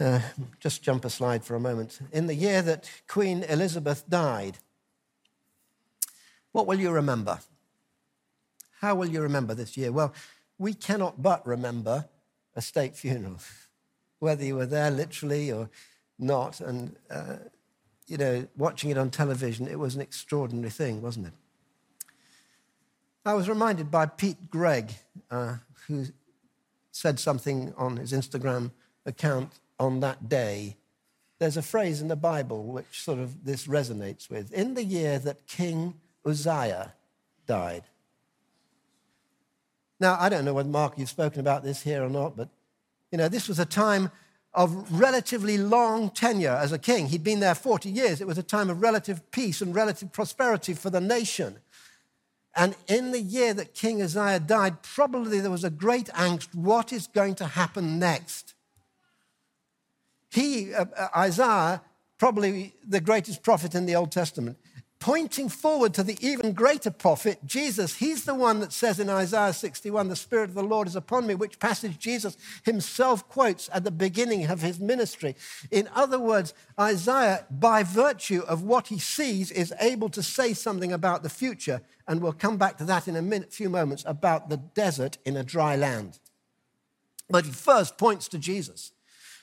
Uh, 0.00 0.20
just 0.58 0.82
jump 0.82 1.04
a 1.04 1.10
slide 1.10 1.44
for 1.44 1.54
a 1.54 1.60
moment. 1.60 2.00
In 2.10 2.26
the 2.26 2.34
year 2.34 2.62
that 2.62 2.90
Queen 3.06 3.42
Elizabeth 3.42 4.08
died, 4.08 4.56
what 6.52 6.66
will 6.66 6.80
you 6.80 6.90
remember? 6.90 7.40
How 8.80 8.94
will 8.94 9.08
you 9.08 9.20
remember 9.20 9.54
this 9.54 9.76
year? 9.76 9.92
Well, 9.92 10.14
we 10.56 10.72
cannot 10.72 11.22
but 11.22 11.46
remember 11.46 12.08
a 12.56 12.62
state 12.62 12.96
funeral, 12.96 13.36
whether 14.18 14.42
you 14.42 14.56
were 14.56 14.64
there 14.66 14.90
literally 14.90 15.52
or 15.52 15.68
not. 16.18 16.60
And, 16.60 16.96
uh, 17.10 17.36
you 18.06 18.16
know, 18.16 18.48
watching 18.56 18.88
it 18.88 18.96
on 18.96 19.10
television, 19.10 19.68
it 19.68 19.78
was 19.78 19.94
an 19.94 20.00
extraordinary 20.00 20.70
thing, 20.70 21.02
wasn't 21.02 21.26
it? 21.26 21.34
I 23.24 23.34
was 23.34 23.48
reminded 23.48 23.90
by 23.90 24.06
Pete 24.06 24.50
Greig, 24.50 24.92
uh, 25.30 25.56
who 25.86 26.06
said 26.90 27.18
something 27.18 27.74
on 27.76 27.98
his 27.98 28.12
Instagram 28.12 28.70
account 29.04 29.52
on 29.78 30.00
that 30.00 30.28
day. 30.28 30.76
There's 31.38 31.56
a 31.56 31.62
phrase 31.62 32.00
in 32.00 32.08
the 32.08 32.16
Bible 32.16 32.64
which 32.64 33.02
sort 33.02 33.18
of 33.18 33.44
this 33.44 33.66
resonates 33.66 34.30
with. 34.30 34.52
In 34.52 34.74
the 34.74 34.84
year 34.84 35.18
that 35.18 35.46
King 35.46 35.94
Uzziah 36.24 36.94
died. 37.46 37.84
Now, 39.98 40.16
I 40.18 40.30
don't 40.30 40.46
know 40.46 40.54
whether, 40.54 40.68
Mark, 40.68 40.94
you've 40.96 41.10
spoken 41.10 41.40
about 41.40 41.62
this 41.62 41.82
here 41.82 42.02
or 42.02 42.08
not, 42.08 42.36
but, 42.36 42.48
you 43.12 43.18
know, 43.18 43.28
this 43.28 43.48
was 43.48 43.58
a 43.58 43.66
time 43.66 44.10
of 44.54 44.98
relatively 44.98 45.58
long 45.58 46.10
tenure 46.10 46.50
as 46.50 46.72
a 46.72 46.78
king. 46.78 47.06
He'd 47.06 47.22
been 47.22 47.40
there 47.40 47.54
40 47.54 47.90
years. 47.90 48.20
It 48.20 48.26
was 48.26 48.38
a 48.38 48.42
time 48.42 48.70
of 48.70 48.80
relative 48.80 49.30
peace 49.30 49.60
and 49.60 49.74
relative 49.74 50.10
prosperity 50.10 50.72
for 50.72 50.88
the 50.88 51.00
nation. 51.00 51.58
And 52.56 52.74
in 52.88 53.12
the 53.12 53.20
year 53.20 53.54
that 53.54 53.74
King 53.74 54.02
Uzziah 54.02 54.40
died, 54.40 54.82
probably 54.82 55.40
there 55.40 55.50
was 55.50 55.64
a 55.64 55.70
great 55.70 56.06
angst 56.08 56.54
what 56.54 56.92
is 56.92 57.06
going 57.06 57.36
to 57.36 57.46
happen 57.46 57.98
next? 57.98 58.54
He, 60.30 60.74
uh, 60.74 60.86
uh 60.96 61.08
Isaiah, 61.16 61.82
probably 62.18 62.74
the 62.86 63.00
greatest 63.00 63.42
prophet 63.42 63.74
in 63.74 63.86
the 63.86 63.96
Old 63.96 64.12
Testament, 64.12 64.58
pointing 65.00 65.48
forward 65.48 65.94
to 65.94 66.02
the 66.02 66.18
even 66.20 66.52
greater 66.52 66.90
prophet, 66.90 67.38
Jesus. 67.46 67.96
He's 67.96 68.24
the 68.24 68.34
one 68.34 68.60
that 68.60 68.72
says 68.72 69.00
in 69.00 69.08
Isaiah 69.08 69.54
61, 69.54 70.08
The 70.08 70.14
Spirit 70.14 70.50
of 70.50 70.54
the 70.54 70.62
Lord 70.62 70.86
is 70.86 70.94
upon 70.94 71.26
me, 71.26 71.34
which 71.34 71.58
passage 71.58 71.98
Jesus 71.98 72.36
himself 72.64 73.26
quotes 73.26 73.70
at 73.72 73.82
the 73.82 73.90
beginning 73.90 74.46
of 74.46 74.60
his 74.60 74.78
ministry. 74.78 75.34
In 75.70 75.88
other 75.94 76.18
words, 76.18 76.52
Isaiah, 76.78 77.46
by 77.50 77.82
virtue 77.82 78.42
of 78.46 78.62
what 78.62 78.88
he 78.88 78.98
sees, 78.98 79.50
is 79.50 79.72
able 79.80 80.10
to 80.10 80.22
say 80.22 80.52
something 80.52 80.92
about 80.92 81.22
the 81.22 81.30
future. 81.30 81.80
And 82.06 82.20
we'll 82.20 82.32
come 82.32 82.58
back 82.58 82.76
to 82.78 82.84
that 82.84 83.08
in 83.08 83.16
a 83.16 83.22
minute, 83.22 83.54
few 83.54 83.70
moments 83.70 84.04
about 84.06 84.50
the 84.50 84.58
desert 84.58 85.16
in 85.24 85.34
a 85.34 85.42
dry 85.42 85.76
land. 85.76 86.18
But 87.30 87.46
he 87.46 87.52
first 87.52 87.96
points 87.96 88.28
to 88.28 88.38
Jesus. 88.38 88.92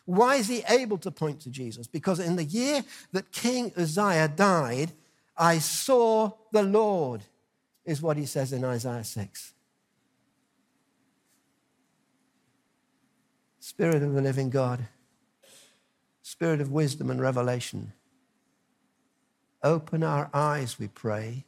Why 0.05 0.35
is 0.35 0.47
he 0.47 0.63
able 0.69 0.99
to 0.99 1.09
point 1.09 1.41
to 1.41 1.49
Jesus? 1.49 1.87
Because 1.87 2.19
in 2.19 2.35
the 2.35 2.43
year 2.43 2.83
that 3.11 3.31
King 3.31 3.73
Uzziah 3.75 4.27
died, 4.27 4.93
I 5.37 5.59
saw 5.59 6.31
the 6.51 6.63
Lord, 6.63 7.21
is 7.85 8.01
what 8.01 8.17
he 8.17 8.25
says 8.25 8.51
in 8.51 8.63
Isaiah 8.63 9.03
6. 9.03 9.53
Spirit 13.59 14.01
of 14.01 14.13
the 14.13 14.21
living 14.21 14.49
God, 14.49 14.87
Spirit 16.21 16.59
of 16.59 16.71
wisdom 16.71 17.11
and 17.11 17.21
revelation, 17.21 17.93
open 19.63 20.03
our 20.03 20.29
eyes, 20.33 20.79
we 20.79 20.87
pray, 20.87 21.45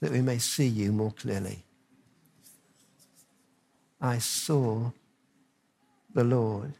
that 0.00 0.12
we 0.12 0.20
may 0.20 0.38
see 0.38 0.66
you 0.66 0.92
more 0.92 1.10
clearly. 1.10 1.64
I 4.00 4.18
saw 4.18 4.92
the 6.12 6.24
Lord. 6.24 6.74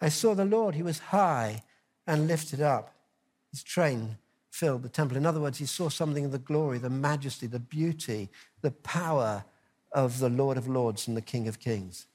I 0.00 0.08
saw 0.08 0.34
the 0.34 0.44
Lord. 0.44 0.74
He 0.74 0.82
was 0.82 0.98
high 0.98 1.62
and 2.06 2.28
lifted 2.28 2.60
up. 2.60 2.93
His 3.54 3.62
train 3.62 4.18
filled 4.50 4.82
the 4.82 4.88
temple. 4.88 5.16
In 5.16 5.24
other 5.24 5.38
words, 5.38 5.58
he 5.58 5.66
saw 5.66 5.88
something 5.88 6.24
of 6.24 6.32
the 6.32 6.40
glory, 6.40 6.78
the 6.78 6.90
majesty, 6.90 7.46
the 7.46 7.60
beauty, 7.60 8.28
the 8.62 8.72
power 8.72 9.44
of 9.92 10.18
the 10.18 10.28
Lord 10.28 10.56
of 10.56 10.66
Lords 10.66 11.06
and 11.06 11.16
the 11.16 11.22
King 11.22 11.46
of 11.46 11.60
Kings. 11.60 12.08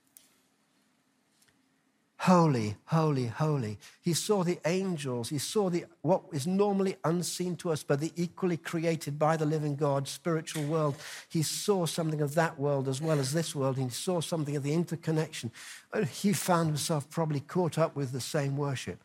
Holy, 2.17 2.75
holy, 2.88 3.28
holy. 3.28 3.80
He 4.02 4.13
saw 4.13 4.43
the 4.43 4.60
angels. 4.65 5.30
He 5.30 5.38
saw 5.38 5.69
the, 5.69 5.86
what 6.02 6.23
is 6.34 6.45
normally 6.45 6.97
unseen 7.06 7.56
to 7.56 7.71
us, 7.71 7.84
but 7.84 8.02
the 8.02 8.12
equally 8.17 8.58
created 8.58 9.17
by 9.17 9.38
the 9.38 9.45
living 9.45 9.78
God 9.78 10.10
spiritual 10.10 10.65
world. 10.65 10.97
He 11.30 11.41
saw 11.41 11.86
something 11.86 12.19
of 12.19 12.36
that 12.36 12.60
world 12.60 12.89
as 12.89 13.02
well 13.02 13.17
as 13.17 13.32
this 13.32 13.56
world. 13.56 13.78
He 13.78 13.88
saw 13.88 14.19
something 14.19 14.58
of 14.58 14.63
the 14.63 14.73
interconnection. 14.73 15.54
Oh, 15.93 16.04
he 16.04 16.34
found 16.34 16.67
himself 16.67 17.10
probably 17.10 17.39
caught 17.39 17.78
up 17.78 17.95
with 17.95 18.12
the 18.12 18.19
same 18.19 18.58
worship. 18.58 19.02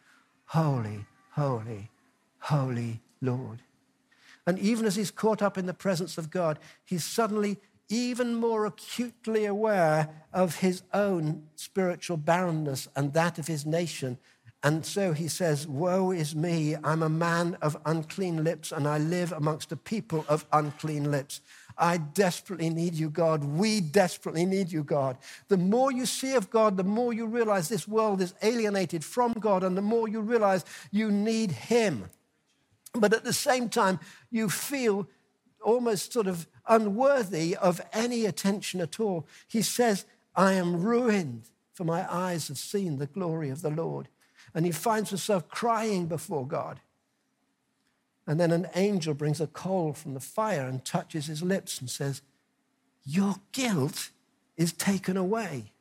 Holy, 0.47 1.07
holy, 1.31 1.91
holy 2.45 3.01
Lord. 3.23 3.63
And 4.47 4.59
even 4.59 4.85
as 4.85 4.97
he's 4.97 5.11
caught 5.11 5.41
up 5.41 5.57
in 5.57 5.65
the 5.67 5.73
presence 5.73 6.19
of 6.19 6.31
God, 6.31 6.59
he's 6.85 7.05
suddenly 7.05 7.59
even 7.89 8.35
more 8.35 8.67
acutely 8.67 9.47
aware 9.47 10.09
of 10.33 10.57
his 10.57 10.83
own 10.93 11.45
spiritual 11.55 12.19
barrenness 12.19 12.87
and 12.95 13.15
that 13.15 13.39
of 13.39 13.47
his 13.47 13.65
nation. 13.65 14.19
And 14.63 14.85
so 14.85 15.13
he 15.13 15.29
says, 15.29 15.67
Woe 15.67 16.11
is 16.11 16.35
me, 16.35 16.77
I'm 16.85 17.03
a 17.03 17.09
man 17.09 17.57
of 17.63 17.77
unclean 17.87 18.45
lips, 18.45 18.73
and 18.73 18.87
I 18.87 18.99
live 18.99 19.33
amongst 19.33 19.73
a 19.73 19.77
people 19.77 20.25
of 20.29 20.47
unclean 20.53 21.11
lips. 21.11 21.41
I 21.77 21.97
desperately 21.97 22.71
need 22.71 22.95
you, 22.95 23.11
God. 23.11 23.45
We 23.45 23.81
desperately 23.81 24.47
need 24.47 24.71
you, 24.71 24.85
God. 24.85 25.19
The 25.49 25.57
more 25.57 25.91
you 25.93 26.07
see 26.07 26.35
of 26.35 26.51
God, 26.51 26.77
the 26.77 26.85
more 26.85 27.13
you 27.13 27.27
realize 27.27 27.69
this 27.69 27.89
world 27.89 28.21
is 28.21 28.35
alienated 28.43 29.05
from 29.05 29.33
God, 29.33 29.65
and 29.65 29.77
the 29.77 29.83
more 29.83 30.09
you 30.09 30.21
realize 30.21 30.65
you 30.91 31.11
need 31.11 31.51
Him. 31.51 32.05
But 32.95 33.13
at 33.13 33.25
the 33.25 33.33
same 33.33 33.69
time, 33.69 33.99
you 34.31 34.49
feel 34.49 35.09
almost 35.63 36.13
sort 36.13 36.27
of 36.27 36.47
unworthy 36.69 37.57
of 37.57 37.81
any 37.93 38.25
attention 38.25 38.81
at 38.81 39.01
all. 39.01 39.27
He 39.49 39.63
says, 39.63 40.05
I 40.37 40.53
am 40.55 40.83
ruined, 40.83 41.49
for 41.73 41.85
my 41.85 42.11
eyes 42.13 42.49
have 42.49 42.59
seen 42.59 42.99
the 42.99 43.07
glory 43.07 43.51
of 43.51 43.63
the 43.63 43.71
Lord. 43.71 44.09
And 44.55 44.65
he 44.65 44.73
finds 44.73 45.11
himself 45.11 45.49
crying 45.49 46.07
before 46.07 46.47
God. 46.47 46.81
And 48.27 48.41
then 48.41 48.53
an 48.53 48.69
angel 48.75 49.13
brings 49.15 49.41
a 49.41 49.47
coal 49.47 49.93
from 49.93 50.15
the 50.15 50.21
fire 50.21 50.67
and 50.67 50.85
touches 50.85 51.27
his 51.27 51.43
lips 51.43 51.81
and 51.81 51.91
says, 51.91 52.23
Your 53.05 53.37
guilt 53.53 54.11
is 54.57 54.73
taken 54.73 55.17
away. 55.17 55.73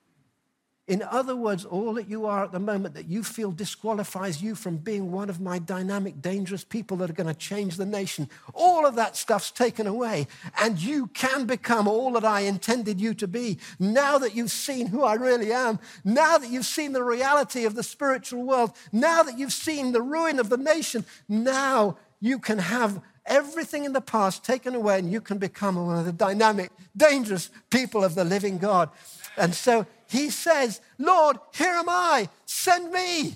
In 0.85 1.01
other 1.01 1.33
words, 1.33 1.63
all 1.63 1.93
that 1.93 2.09
you 2.09 2.25
are 2.25 2.43
at 2.43 2.51
the 2.51 2.59
moment 2.59 2.93
that 2.95 3.07
you 3.07 3.23
feel 3.23 3.51
disqualifies 3.51 4.41
you 4.41 4.53
from 4.53 4.75
being 4.75 5.13
one 5.13 5.29
of 5.29 5.39
my 5.39 5.57
dynamic, 5.57 6.21
dangerous 6.21 6.65
people 6.65 6.97
that 6.97 7.09
are 7.09 7.13
going 7.13 7.27
to 7.27 7.33
change 7.33 7.77
the 7.77 7.85
nation, 7.85 8.29
all 8.53 8.85
of 8.85 8.95
that 8.95 9.15
stuff's 9.15 9.49
taken 9.49 9.87
away. 9.87 10.27
And 10.59 10.77
you 10.77 11.07
can 11.07 11.45
become 11.45 11.87
all 11.87 12.11
that 12.11 12.25
I 12.25 12.41
intended 12.41 12.99
you 12.99 13.13
to 13.13 13.29
be. 13.29 13.59
Now 13.79 14.17
that 14.17 14.35
you've 14.35 14.51
seen 14.51 14.87
who 14.87 15.03
I 15.03 15.13
really 15.13 15.53
am, 15.53 15.79
now 16.03 16.37
that 16.37 16.49
you've 16.49 16.65
seen 16.65 16.91
the 16.91 17.03
reality 17.03 17.63
of 17.63 17.75
the 17.75 17.83
spiritual 17.83 18.43
world, 18.43 18.73
now 18.91 19.23
that 19.23 19.39
you've 19.39 19.53
seen 19.53 19.93
the 19.93 20.01
ruin 20.01 20.37
of 20.37 20.49
the 20.49 20.57
nation, 20.57 21.05
now 21.29 21.97
you 22.19 22.39
can 22.39 22.57
have 22.57 23.01
everything 23.25 23.85
in 23.85 23.93
the 23.93 24.01
past 24.01 24.43
taken 24.43 24.75
away 24.75 24.99
and 24.99 25.09
you 25.09 25.21
can 25.21 25.37
become 25.37 25.75
one 25.77 25.97
of 25.97 26.05
the 26.05 26.11
dynamic, 26.11 26.71
dangerous 26.95 27.49
people 27.69 28.03
of 28.03 28.15
the 28.15 28.25
living 28.25 28.57
God. 28.57 28.89
And 29.37 29.53
so 29.53 29.85
he 30.09 30.29
says, 30.29 30.81
Lord, 30.97 31.37
here 31.53 31.73
am 31.73 31.89
I, 31.89 32.29
send 32.45 32.91
me. 32.91 33.35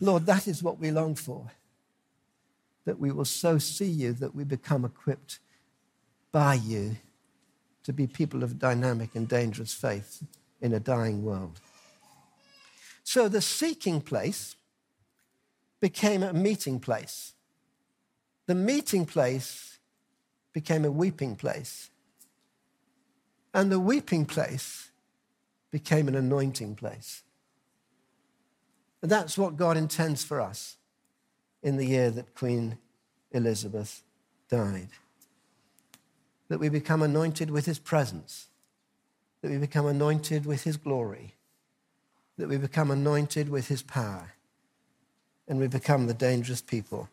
Lord, 0.00 0.26
that 0.26 0.48
is 0.48 0.62
what 0.62 0.80
we 0.80 0.90
long 0.90 1.14
for. 1.14 1.52
That 2.84 2.98
we 2.98 3.12
will 3.12 3.24
so 3.24 3.58
see 3.58 3.88
you 3.88 4.12
that 4.14 4.34
we 4.34 4.42
become 4.42 4.84
equipped 4.84 5.38
by 6.32 6.54
you 6.54 6.96
to 7.84 7.92
be 7.92 8.06
people 8.06 8.42
of 8.42 8.58
dynamic 8.58 9.10
and 9.14 9.28
dangerous 9.28 9.72
faith 9.72 10.24
in 10.60 10.72
a 10.72 10.80
dying 10.80 11.22
world. 11.22 11.60
So 13.04 13.28
the 13.28 13.40
seeking 13.40 14.00
place 14.00 14.56
became 15.80 16.22
a 16.22 16.32
meeting 16.32 16.80
place. 16.80 17.34
The 18.46 18.54
meeting 18.54 19.06
place 19.06 19.78
became 20.52 20.84
a 20.84 20.90
weeping 20.90 21.36
place. 21.36 21.90
And 23.54 23.70
the 23.70 23.80
weeping 23.80 24.24
place 24.24 24.90
became 25.70 26.08
an 26.08 26.14
anointing 26.14 26.74
place. 26.74 27.22
And 29.02 29.10
that's 29.10 29.36
what 29.36 29.56
God 29.56 29.76
intends 29.76 30.22
for 30.24 30.40
us 30.40 30.76
in 31.62 31.76
the 31.76 31.86
year 31.86 32.10
that 32.10 32.34
Queen 32.34 32.78
Elizabeth 33.32 34.02
died. 34.48 34.88
That 36.48 36.60
we 36.60 36.68
become 36.68 37.02
anointed 37.02 37.50
with 37.50 37.66
his 37.66 37.78
presence, 37.78 38.48
that 39.40 39.50
we 39.50 39.58
become 39.58 39.86
anointed 39.86 40.46
with 40.46 40.64
his 40.64 40.76
glory, 40.76 41.34
that 42.38 42.48
we 42.48 42.58
become 42.58 42.90
anointed 42.90 43.48
with 43.48 43.68
his 43.68 43.82
power, 43.82 44.34
and 45.48 45.58
we 45.58 45.66
become 45.66 46.06
the 46.06 46.14
dangerous 46.14 46.60
people 46.60 47.08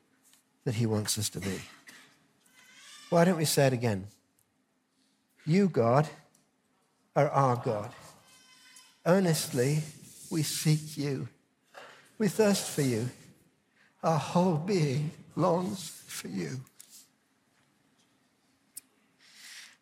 that 0.65 0.75
he 0.75 0.85
wants 0.85 1.17
us 1.17 1.29
to 1.29 1.39
be. 1.39 1.59
Why 3.09 3.25
don't 3.25 3.37
we 3.37 3.45
say 3.45 3.67
it 3.67 3.73
again? 3.73 4.07
You, 5.45 5.67
God, 5.67 6.07
are 7.19 7.29
our 7.29 7.55
God. 7.57 7.89
Earnestly, 9.05 9.83
we 10.29 10.43
seek 10.43 10.97
you. 10.97 11.27
We 12.17 12.27
thirst 12.27 12.69
for 12.69 12.81
you. 12.81 13.09
Our 14.03 14.17
whole 14.17 14.55
being 14.55 15.11
longs 15.35 16.01
for 16.07 16.27
you. 16.27 16.61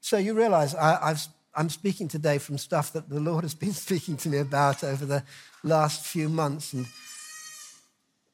So 0.02 0.18
you 0.18 0.34
realize 0.34 0.74
I, 0.74 1.16
am 1.56 1.70
speaking 1.70 2.08
today 2.08 2.38
from 2.38 2.58
stuff 2.58 2.94
that 2.94 3.10
the 3.10 3.20
Lord 3.20 3.44
has 3.44 3.54
been 3.54 3.74
speaking 3.88 4.18
to 4.18 4.30
me 4.30 4.40
about 4.40 4.84
over 4.84 5.06
the 5.06 5.24
last 5.64 6.06
few 6.06 6.30
months. 6.30 6.74
And 6.74 6.88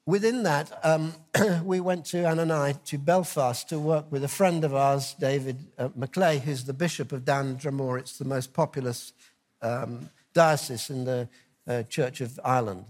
within 0.05 0.43
that, 0.43 0.71
um, 0.83 1.13
we 1.63 1.79
went 1.79 2.05
to, 2.05 2.25
Anne 2.25 2.39
and 2.39 2.51
I, 2.51 2.73
to 2.85 2.97
Belfast 2.97 3.69
to 3.69 3.79
work 3.79 4.11
with 4.11 4.23
a 4.23 4.27
friend 4.27 4.63
of 4.63 4.73
ours, 4.73 5.15
David 5.19 5.57
uh, 5.77 5.89
McClay, 5.89 6.41
who's 6.41 6.65
the 6.65 6.73
Bishop 6.73 7.11
of 7.11 7.25
Down 7.25 7.57
Dromore. 7.57 7.99
It's 7.99 8.17
the 8.17 8.25
most 8.25 8.53
populous 8.53 9.13
um, 9.61 10.09
diocese 10.33 10.89
in 10.89 11.05
the 11.05 11.29
uh, 11.67 11.83
Church 11.83 12.21
of 12.21 12.39
Ireland. 12.43 12.85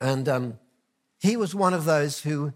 And 0.00 0.28
um, 0.28 0.58
he 1.18 1.36
was 1.36 1.54
one 1.54 1.74
of 1.74 1.84
those 1.84 2.20
who, 2.20 2.52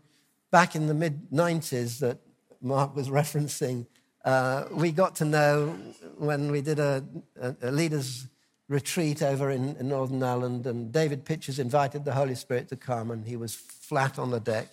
back 0.50 0.74
in 0.74 0.86
the 0.86 0.94
mid 0.94 1.30
90s, 1.30 1.98
that 2.00 2.18
Mark 2.60 2.96
was 2.96 3.08
referencing, 3.20 3.86
uh, 4.24 4.64
we 4.72 4.90
got 4.90 5.14
to 5.16 5.24
know 5.24 5.76
when 6.16 6.50
we 6.50 6.62
did 6.62 6.78
a, 6.78 7.04
a, 7.40 7.54
a 7.62 7.70
leaders' 7.70 8.26
retreat 8.68 9.22
over 9.22 9.50
in, 9.50 9.76
in, 9.76 9.88
Northern 9.88 10.22
Ireland, 10.22 10.66
and 10.66 10.92
David 10.92 11.24
Pytches 11.24 11.58
invited 11.58 12.04
the 12.04 12.12
Holy 12.12 12.34
Spirit 12.34 12.68
to 12.68 12.76
come, 12.76 13.10
and 13.10 13.26
he 13.26 13.36
was 13.36 13.54
flat 13.54 14.18
on 14.18 14.30
the 14.30 14.40
deck 14.40 14.68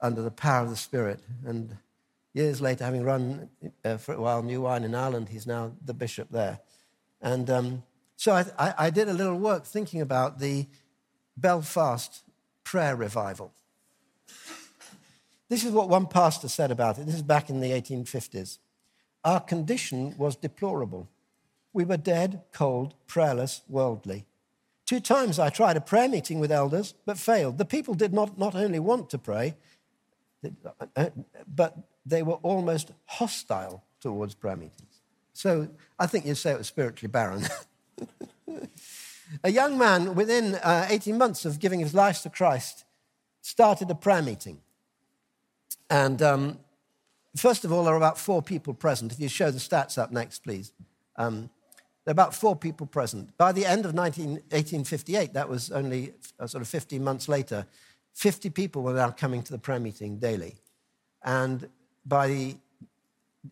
under 0.00 0.22
the 0.22 0.30
power 0.30 0.64
of 0.64 0.70
the 0.70 0.76
Spirit. 0.76 1.20
And 1.44 1.76
years 2.32 2.60
later, 2.60 2.84
having 2.84 3.02
run 3.02 3.48
uh, 3.84 3.96
for 3.96 4.14
a 4.14 4.20
while 4.20 4.42
New 4.42 4.62
Wine 4.62 4.84
in 4.84 4.94
Ireland, 4.94 5.28
he's 5.28 5.46
now 5.46 5.72
the 5.84 5.94
bishop 5.94 6.28
there. 6.30 6.60
And 7.20 7.48
um, 7.50 7.82
so 8.16 8.32
I, 8.32 8.44
I, 8.58 8.74
I 8.78 8.90
did 8.90 9.08
a 9.08 9.12
little 9.12 9.38
work 9.38 9.64
thinking 9.64 10.00
about 10.00 10.38
the 10.38 10.66
Belfast 11.36 12.22
prayer 12.64 12.94
revival. 12.96 13.52
This 15.48 15.64
is 15.64 15.72
what 15.72 15.88
one 15.88 16.06
pastor 16.06 16.48
said 16.48 16.70
about 16.70 16.98
it. 16.98 17.06
This 17.06 17.16
is 17.16 17.22
back 17.22 17.50
in 17.50 17.60
the 17.60 17.70
1850s. 17.72 18.58
Our 19.24 19.40
condition 19.40 20.16
was 20.16 20.34
deplorable. 20.34 21.08
We 21.72 21.84
were 21.84 21.96
dead, 21.96 22.42
cold, 22.52 22.94
prayerless, 23.06 23.62
worldly. 23.68 24.26
Two 24.86 25.00
times 25.00 25.38
I 25.38 25.48
tried 25.48 25.76
a 25.76 25.80
prayer 25.80 26.08
meeting 26.08 26.38
with 26.38 26.52
elders, 26.52 26.94
but 27.06 27.18
failed. 27.18 27.58
The 27.58 27.64
people 27.64 27.94
did 27.94 28.12
not, 28.12 28.38
not 28.38 28.54
only 28.54 28.78
want 28.78 29.08
to 29.10 29.18
pray, 29.18 29.56
but 31.46 31.76
they 32.04 32.22
were 32.22 32.34
almost 32.42 32.92
hostile 33.06 33.84
towards 34.00 34.34
prayer 34.34 34.56
meetings. 34.56 35.00
So 35.32 35.68
I 35.98 36.06
think 36.06 36.26
you'd 36.26 36.36
say 36.36 36.52
it 36.52 36.58
was 36.58 36.66
spiritually 36.66 37.10
barren. 37.10 37.46
a 39.44 39.50
young 39.50 39.78
man, 39.78 40.14
within 40.14 40.56
uh, 40.56 40.86
18 40.90 41.16
months 41.16 41.44
of 41.44 41.58
giving 41.58 41.80
his 41.80 41.94
life 41.94 42.22
to 42.22 42.30
Christ, 42.30 42.84
started 43.40 43.90
a 43.90 43.94
prayer 43.94 44.22
meeting. 44.22 44.60
And 45.88 46.20
um, 46.22 46.58
first 47.36 47.64
of 47.64 47.72
all, 47.72 47.84
there 47.84 47.94
are 47.94 47.96
about 47.96 48.18
four 48.18 48.42
people 48.42 48.74
present. 48.74 49.12
If 49.12 49.20
you 49.20 49.28
show 49.28 49.50
the 49.50 49.58
stats 49.58 49.96
up 49.96 50.10
next, 50.10 50.40
please. 50.40 50.72
Um, 51.16 51.50
there 52.04 52.10
are 52.10 52.18
about 52.18 52.34
four 52.34 52.56
people 52.56 52.86
present. 52.86 53.36
By 53.36 53.52
the 53.52 53.64
end 53.64 53.84
of 53.84 53.94
19, 53.94 54.30
1858, 54.50 55.34
that 55.34 55.48
was 55.48 55.70
only 55.70 56.14
uh, 56.40 56.46
sort 56.46 56.62
of 56.62 56.68
15 56.68 57.02
months 57.02 57.28
later, 57.28 57.66
50 58.14 58.50
people 58.50 58.82
were 58.82 58.94
now 58.94 59.10
coming 59.10 59.42
to 59.42 59.52
the 59.52 59.58
prayer 59.58 59.78
meeting 59.78 60.18
daily. 60.18 60.56
And 61.22 61.68
by 62.04 62.26
the 62.26 62.56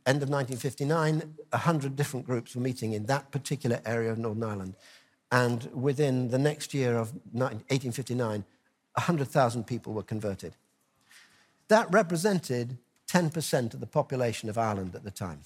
end 0.07 0.23
of 0.23 0.29
1959, 0.29 1.35
100 1.51 1.97
different 1.97 2.27
groups 2.27 2.55
were 2.55 2.61
meeting 2.61 2.93
in 2.93 3.07
that 3.07 3.31
particular 3.31 3.81
area 3.87 4.11
of 4.11 4.19
Northern 4.19 4.43
Ireland. 4.43 4.75
And 5.31 5.71
within 5.73 6.29
the 6.29 6.39
next 6.39 6.75
year 6.75 6.97
of 6.97 7.13
1859, 7.33 8.45
100,000 8.95 9.67
people 9.67 9.93
were 9.93 10.03
converted. 10.03 10.57
That 11.69 11.87
represented 11.93 12.79
10% 13.09 13.75
of 13.75 13.81
the 13.81 13.87
population 13.87 14.49
of 14.49 14.59
Ireland 14.59 14.95
at 14.97 15.05
the 15.05 15.11
time. 15.11 15.41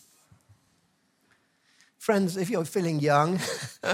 Friends, 2.04 2.36
if 2.36 2.50
you're 2.50 2.66
feeling 2.66 3.00
young, 3.00 3.40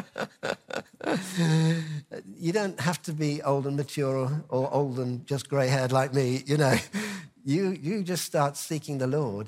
you 2.36 2.52
don't 2.52 2.80
have 2.80 3.00
to 3.02 3.12
be 3.12 3.40
old 3.42 3.68
and 3.68 3.76
mature 3.76 4.42
or, 4.48 4.74
old 4.74 4.98
and 4.98 5.24
just 5.28 5.48
grey 5.48 5.68
haired 5.68 5.92
like 5.92 6.12
me. 6.12 6.42
You 6.44 6.56
know, 6.56 6.74
you, 7.44 7.70
you 7.80 8.02
just 8.02 8.24
start 8.24 8.56
seeking 8.56 8.98
the 8.98 9.06
Lord, 9.06 9.46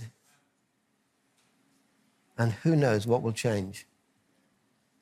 and 2.39 2.53
who 2.53 2.77
knows 2.77 3.05
what 3.05 3.21
will 3.21 3.33
change, 3.33 3.85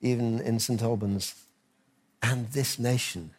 even 0.01 0.39
in 0.39 0.57
St. 0.57 0.81
Albans 0.81 1.35
and 2.23 2.49
this 2.53 2.79
nation. 2.79 3.29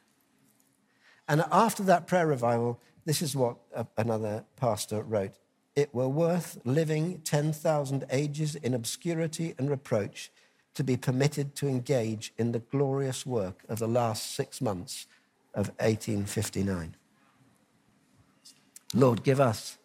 And 1.27 1.43
after 1.51 1.83
that 1.83 2.07
prayer 2.07 2.29
revival, 2.29 2.79
this 3.05 3.23
is 3.23 3.35
what 3.35 3.57
another 3.97 4.45
pastor 4.55 5.03
wrote 5.03 5.33
it 5.75 5.95
were 5.95 6.09
worth 6.09 6.59
living 6.65 7.21
10,000 7.25 8.05
ages 8.11 8.55
in 8.57 8.75
obscurity 8.75 9.55
and 9.59 9.71
reproach 9.71 10.31
to 10.75 10.85
be 10.85 10.97
permitted 10.97 11.55
to 11.55 11.69
engage 11.69 12.33
in 12.39 12.53
the 12.53 12.59
glorious 12.59 13.27
work 13.27 13.63
of 13.69 13.79
the 13.79 13.89
last 13.89 14.35
six 14.35 14.61
months 14.61 15.07
of 15.55 15.69
1859. 15.81 16.97
Lord, 18.95 19.23
give 19.23 19.41
us 19.41 19.79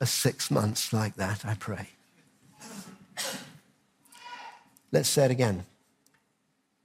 a 0.00 0.06
six 0.06 0.50
months 0.50 0.92
like 0.92 1.16
that, 1.16 1.44
I 1.44 1.54
pray. 1.54 1.88
Let's 4.92 5.08
say 5.08 5.26
it 5.26 5.30
again. 5.30 5.64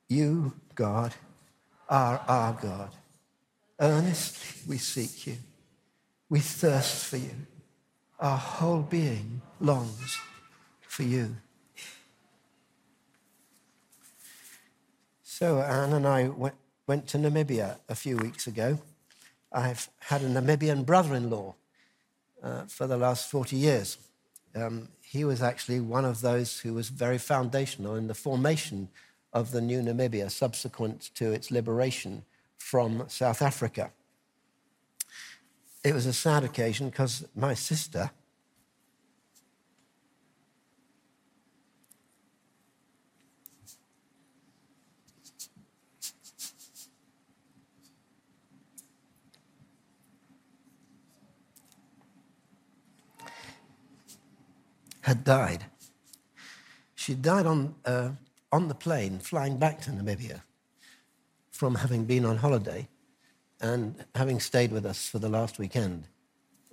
You, 0.08 0.54
God, 0.76 1.14
are 1.90 2.22
our 2.28 2.54
God. 2.54 2.92
Earnestly 3.80 4.62
we 4.68 4.78
seek 4.78 5.26
you. 5.26 5.38
We 6.30 6.40
thirst 6.40 7.06
for 7.06 7.18
you. 7.18 7.36
Our 8.20 8.38
whole 8.38 8.82
being 8.82 9.42
longs 9.60 10.18
for 10.82 11.04
you. 11.04 11.36
So, 15.22 15.62
Anne 15.62 15.94
and 15.94 16.08
I 16.08 16.30
went, 16.30 16.56
went 16.88 17.08
to 17.08 17.18
Namibia 17.18 17.78
a 17.90 17.96
few 17.96 18.18
weeks 18.18 18.48
ago. 18.48 18.80
I've 19.52 19.90
had 20.00 20.22
a 20.22 20.30
Namibian 20.30 20.86
brother 20.86 21.14
in 21.14 21.30
law 21.30 21.56
uh, 22.42 22.64
for 22.66 22.88
the 22.88 22.98
last 22.98 23.30
40 23.30 23.56
years. 23.56 23.98
Um, 24.56 24.88
he 25.02 25.26
was 25.26 25.42
actually 25.42 25.82
one 25.82 26.06
of 26.06 26.22
those 26.22 26.60
who 26.60 26.74
was 26.74 26.90
very 26.90 27.18
foundational 27.18 27.96
in 27.96 28.08
the 28.08 28.14
formation 28.14 28.90
of 29.34 29.52
the 29.52 29.62
new 29.62 29.82
Namibia 29.82 30.32
subsequent 30.32 31.12
to 31.16 31.32
its 31.34 31.52
liberation 31.52 32.24
from 32.58 33.04
South 33.10 33.42
Africa 33.42 33.92
it 35.86 35.94
was 35.94 36.08
a 36.08 36.14
sad 36.14 36.44
occasion 36.44 36.90
because 36.90 37.24
my 37.36 37.54
sister 37.54 38.10
had 55.02 55.24
died. 55.24 55.66
She 56.96 57.14
died 57.14 57.46
on, 57.46 57.76
uh, 57.86 58.10
on 58.52 58.70
the 58.70 58.74
plane 58.74 59.20
flying 59.20 59.58
back 59.58 59.82
to 59.82 59.92
Namibia 59.92 60.42
from 61.52 61.76
having 61.76 62.06
been 62.06 62.26
on 62.26 62.38
holiday 62.38 62.88
and 63.66 64.06
having 64.14 64.40
stayed 64.40 64.72
with 64.72 64.86
us 64.86 65.10
for 65.10 65.18
the 65.18 65.28
last 65.28 65.58
weekend, 65.58 66.08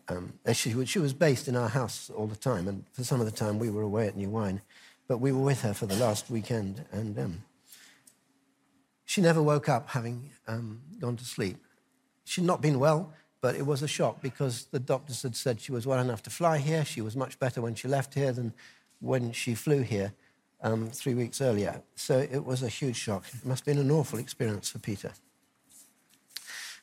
um, 0.09 0.35
she, 0.53 0.85
she, 0.85 0.99
was 0.99 1.15
based 1.15 1.49
in 1.49 1.57
our 1.57 1.71
house 1.71 2.11
all 2.15 2.27
the 2.27 2.37
time, 2.37 2.69
and 2.69 2.85
for 2.93 3.03
some 3.03 3.19
of 3.19 3.25
the 3.25 3.33
time 3.33 3.59
we 3.59 3.71
were 3.71 3.81
away 3.81 4.07
at 4.07 4.17
New 4.17 4.29
Wine, 4.29 4.61
but 5.09 5.19
we 5.19 5.33
were 5.33 5.41
with 5.41 5.63
her 5.63 5.73
for 5.73 5.87
the 5.87 5.97
last 5.97 6.29
weekend, 6.29 6.85
and 6.93 7.19
um, 7.19 7.45
she 9.07 9.23
never 9.23 9.43
woke 9.43 9.71
up 9.71 9.89
having 9.91 10.31
um, 10.47 10.83
gone 11.01 11.17
to 11.17 11.25
sleep. 11.25 11.57
She'd 12.25 12.45
not 12.45 12.61
been 12.61 12.79
well, 12.79 13.15
but 13.41 13.55
it 13.55 13.65
was 13.65 13.83
a 13.83 13.89
shock 13.89 14.21
because 14.21 14.67
the 14.67 14.79
doctors 14.79 15.23
had 15.23 15.35
said 15.35 15.63
she 15.63 15.73
was 15.73 15.87
well 15.87 15.99
enough 15.99 16.23
to 16.25 16.31
fly 16.31 16.59
here. 16.59 16.85
She 16.85 17.01
was 17.01 17.17
much 17.17 17.39
better 17.39 17.63
when 17.63 17.75
she 17.75 17.89
left 17.89 18.13
here 18.13 18.33
than 18.33 18.53
when 19.01 19.33
she 19.33 19.55
flew 19.55 19.81
here 19.81 20.13
um, 20.63 20.91
three 20.91 21.15
weeks 21.15 21.41
earlier. 21.41 21.83
So 21.95 22.19
it 22.19 22.45
was 22.45 22.63
a 22.63 22.69
huge 22.69 22.97
shock. 22.97 23.25
It 23.33 23.47
must 23.47 23.65
have 23.65 23.75
been 23.75 23.85
an 23.85 23.91
awful 23.91 24.19
experience 24.19 24.69
for 24.69 24.79
Peter. 24.79 25.13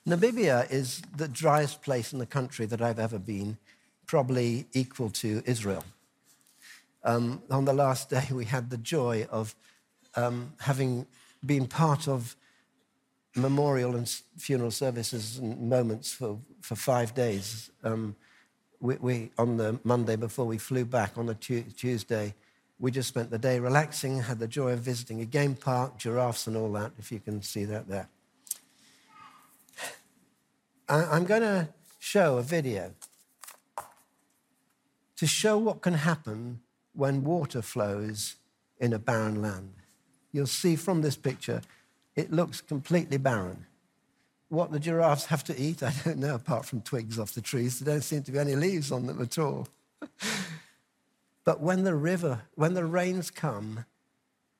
Namibia 0.07 0.71
is 0.71 1.01
the 1.15 1.27
driest 1.27 1.81
place 1.81 2.13
in 2.13 2.19
the 2.19 2.25
country 2.25 2.65
that 2.65 2.81
I've 2.81 2.99
ever 2.99 3.19
been, 3.19 3.57
probably 4.05 4.65
equal 4.73 5.09
to 5.11 5.43
Israel. 5.45 5.83
Um, 7.03 7.43
on 7.51 7.65
the 7.65 7.73
last 7.73 8.09
day, 8.09 8.25
we 8.31 8.45
had 8.45 8.69
the 8.69 8.77
joy 8.77 9.27
of 9.29 9.55
um, 10.15 10.53
having 10.59 11.05
been 11.45 11.67
part 11.67 12.07
of 12.07 12.35
memorial 13.35 13.95
and 13.95 14.09
funeral 14.37 14.71
services 14.71 15.37
and 15.37 15.69
moments 15.69 16.11
for, 16.11 16.39
for 16.61 16.75
five 16.75 17.13
days. 17.13 17.69
Um, 17.83 18.15
we, 18.79 18.95
we, 18.95 19.31
on 19.37 19.57
the 19.57 19.79
Monday 19.83 20.15
before 20.15 20.45
we 20.45 20.57
flew 20.57 20.85
back, 20.85 21.17
on 21.17 21.25
the 21.25 21.35
tu- 21.35 21.63
Tuesday, 21.63 22.33
we 22.79 22.91
just 22.91 23.09
spent 23.09 23.29
the 23.29 23.37
day 23.37 23.59
relaxing, 23.59 24.21
had 24.21 24.39
the 24.39 24.47
joy 24.47 24.71
of 24.71 24.79
visiting 24.79 25.21
a 25.21 25.25
game 25.25 25.55
park, 25.55 25.97
giraffes, 25.97 26.47
and 26.47 26.55
all 26.55 26.71
that, 26.71 26.91
if 26.97 27.11
you 27.11 27.19
can 27.19 27.41
see 27.41 27.65
that 27.65 27.87
there. 27.87 28.07
I'm 30.89 31.25
going 31.25 31.41
to 31.41 31.69
show 31.99 32.39
a 32.39 32.41
video 32.41 32.93
to 35.17 35.27
show 35.27 35.55
what 35.55 35.81
can 35.81 35.93
happen 35.93 36.61
when 36.93 37.23
water 37.23 37.61
flows 37.61 38.37
in 38.79 38.93
a 38.93 38.97
barren 38.97 39.39
land. 39.39 39.73
You'll 40.31 40.47
see 40.47 40.75
from 40.75 41.01
this 41.01 41.15
picture, 41.15 41.61
it 42.15 42.31
looks 42.31 42.61
completely 42.61 43.17
barren. 43.17 43.67
What 44.47 44.71
the 44.71 44.79
giraffes 44.79 45.25
have 45.25 45.43
to 45.45 45.61
eat, 45.61 45.83
I 45.83 45.93
don't 46.03 46.17
know, 46.17 46.33
apart 46.33 46.65
from 46.65 46.81
twigs 46.81 47.19
off 47.19 47.33
the 47.33 47.41
trees. 47.41 47.79
There 47.79 47.93
don't 47.93 48.01
seem 48.01 48.23
to 48.23 48.31
be 48.31 48.39
any 48.39 48.55
leaves 48.55 48.91
on 48.91 49.05
them 49.05 49.21
at 49.21 49.37
all. 49.37 49.67
but 51.43 51.61
when 51.61 51.83
the 51.83 51.93
river, 51.93 52.41
when 52.55 52.73
the 52.73 52.85
rains 52.85 53.29
come 53.29 53.85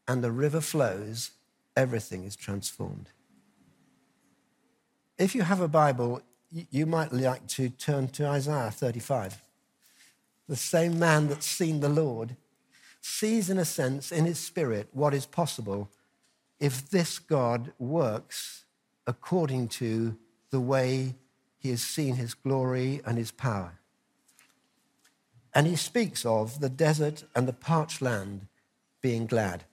and 0.08 0.24
the 0.24 0.32
river 0.32 0.62
flows, 0.62 1.32
everything 1.76 2.24
is 2.24 2.36
transformed. 2.36 3.10
If 5.20 5.36
you 5.36 5.42
have 5.42 5.60
a 5.60 5.68
Bible, 5.68 6.22
you 6.50 6.86
might 6.86 7.12
like 7.12 7.46
to 7.48 7.68
turn 7.68 8.08
to 8.08 8.26
Isaiah 8.26 8.72
35. 8.72 9.44
The 10.48 10.56
same 10.56 10.98
man 10.98 11.28
that's 11.28 11.46
seen 11.46 11.82
the 11.82 11.90
Lord 11.90 12.38
sees, 13.02 13.50
in 13.50 13.58
a 13.58 13.66
sense, 13.66 14.14
in 14.14 14.24
his 14.24 14.40
spirit, 14.40 14.88
what 14.94 15.14
is 15.14 15.26
possible 15.26 15.90
if 16.58 16.90
this 16.90 17.20
God 17.20 17.74
works 17.78 18.64
according 19.06 19.68
to 19.68 20.16
the 20.52 20.62
way 20.62 21.16
he 21.58 21.70
has 21.72 21.82
seen 21.82 22.16
his 22.16 22.34
glory 22.34 23.02
and 23.06 23.18
his 23.18 23.32
power. 23.32 23.74
And 25.54 25.68
he 25.68 25.76
speaks 25.76 26.26
of 26.26 26.62
the 26.62 26.70
desert 26.70 27.26
and 27.36 27.46
the 27.46 27.54
parched 27.54 28.02
land 28.02 28.48
being 29.02 29.26
glad. 29.26 29.66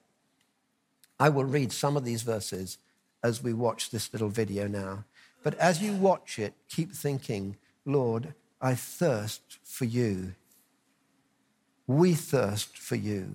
I 1.21 1.29
will 1.29 1.45
read 1.45 1.71
some 1.71 1.97
of 1.97 2.05
these 2.05 2.23
verses 2.23 2.79
as 3.23 3.45
we 3.45 3.53
watch 3.53 3.91
this 3.91 4.13
little 4.13 4.29
video 4.29 4.67
now. 4.67 5.05
But 5.47 5.55
as 5.59 5.81
you 5.81 5.93
watch 5.93 6.41
it, 6.41 6.55
keep 6.69 6.91
thinking, 6.91 7.57
Lord, 7.85 8.35
I 8.61 8.75
thirst 8.75 9.59
for 9.63 9.85
you. 9.85 10.35
We 11.87 12.15
thirst 12.15 12.77
for 12.77 12.97
you. 12.97 13.29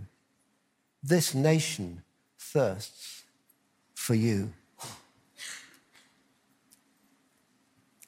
This 1.01 1.33
nation 1.33 2.03
thirsts 2.37 3.23
for 3.93 4.15
you. 4.15 4.51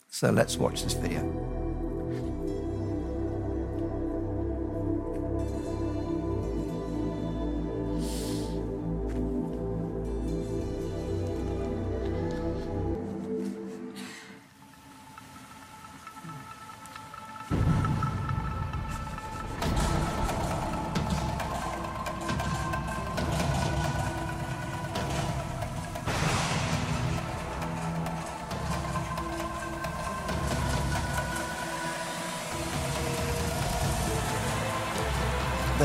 So 0.10 0.32
let's 0.32 0.58
watch 0.58 0.84
this 0.84 0.96
video. 0.96 1.63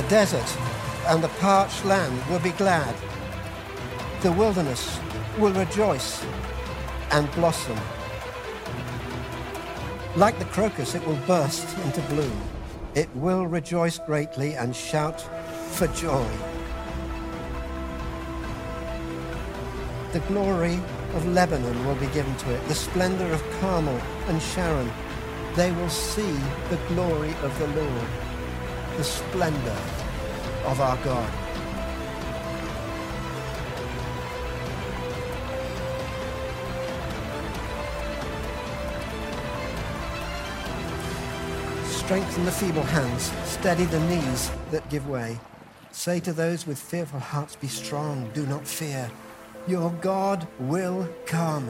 Desert 0.08 0.56
and 1.08 1.22
the 1.22 1.28
parched 1.40 1.84
land 1.84 2.22
will 2.30 2.38
be 2.38 2.52
glad. 2.52 2.94
The 4.22 4.32
wilderness 4.32 4.98
will 5.38 5.52
rejoice 5.52 6.24
and 7.10 7.30
blossom. 7.32 7.78
Like 10.16 10.38
the 10.38 10.44
crocus, 10.46 10.94
it 10.94 11.06
will 11.06 11.18
burst 11.26 11.76
into 11.78 12.00
bloom. 12.02 12.40
It 12.94 13.14
will 13.16 13.46
rejoice 13.46 13.98
greatly 13.98 14.54
and 14.54 14.74
shout 14.74 15.20
for 15.72 15.86
joy. 15.88 16.28
The 20.12 20.20
glory 20.20 20.80
of 21.14 21.26
Lebanon 21.26 21.86
will 21.86 21.94
be 21.96 22.06
given 22.08 22.34
to 22.36 22.54
it, 22.54 22.66
the 22.68 22.74
splendor 22.74 23.30
of 23.32 23.42
Carmel 23.60 24.00
and 24.26 24.40
Sharon. 24.40 24.90
They 25.54 25.70
will 25.72 25.90
see 25.90 26.32
the 26.70 26.80
glory 26.88 27.34
of 27.42 27.58
the 27.58 27.66
Lord, 27.68 28.06
the 28.96 29.04
splendor 29.04 29.76
of 30.68 30.80
our 30.80 30.96
God. 30.98 31.32
Strengthen 41.86 42.44
the 42.44 42.52
feeble 42.52 42.82
hands, 42.82 43.32
steady 43.44 43.84
the 43.84 44.00
knees 44.00 44.50
that 44.70 44.88
give 44.88 45.08
way. 45.08 45.38
Say 45.90 46.20
to 46.20 46.32
those 46.32 46.66
with 46.66 46.78
fearful 46.78 47.20
hearts, 47.20 47.56
Be 47.56 47.68
strong, 47.68 48.30
do 48.32 48.46
not 48.46 48.66
fear. 48.66 49.10
Your 49.66 49.90
God 50.00 50.46
will 50.58 51.08
come. 51.26 51.68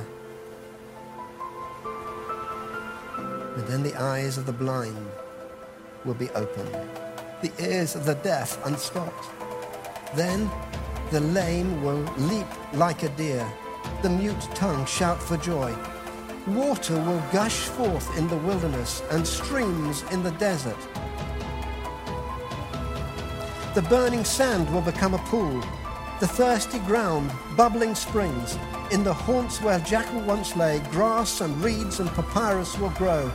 And 3.57 3.67
then 3.67 3.83
the 3.83 3.97
eyes 3.97 4.39
of 4.39 4.47
the 4.47 4.53
blind 4.53 5.09
will 6.05 6.15
be 6.15 6.31
opened, 6.31 6.77
the 7.43 7.53
ears 7.61 7.95
of 7.95 8.05
the 8.05 8.17
deaf 8.17 8.65
unstopped. 8.67 9.27
Then 10.15 10.51
the 11.11 11.21
lame 11.21 11.83
will 11.83 12.03
leap 12.17 12.47
like 12.75 13.03
a 13.03 13.09
deer, 13.11 13.47
the 14.03 14.11
mute 14.11 14.49
tongue 14.55 14.85
shout 14.87 15.23
for 15.23 15.37
joy. 15.37 15.75
Water 16.49 16.95
will 16.95 17.23
gush 17.33 17.67
forth 17.67 18.17
in 18.19 18.27
the 18.29 18.37
wilderness 18.39 19.03
and 19.11 19.27
streams 19.27 20.03
in 20.11 20.23
the 20.23 20.33
desert. 20.33 20.79
The 23.75 23.83
burning 23.83 24.25
sand 24.25 24.73
will 24.73 24.81
become 24.81 25.15
a 25.15 25.19
pool, 25.19 25.63
the 26.21 26.27
thirsty 26.27 26.81
ground, 26.81 27.31
bubbling 27.57 27.95
springs. 27.95 28.59
In 28.91 29.05
the 29.05 29.13
haunts 29.13 29.63
where 29.63 29.79
jackal 29.81 30.21
once 30.23 30.57
lay, 30.57 30.81
grass 30.91 31.43
and 31.43 31.57
reeds 31.63 32.01
and 32.01 32.09
papyrus 32.11 32.77
will 32.79 32.91
grow. 32.91 33.31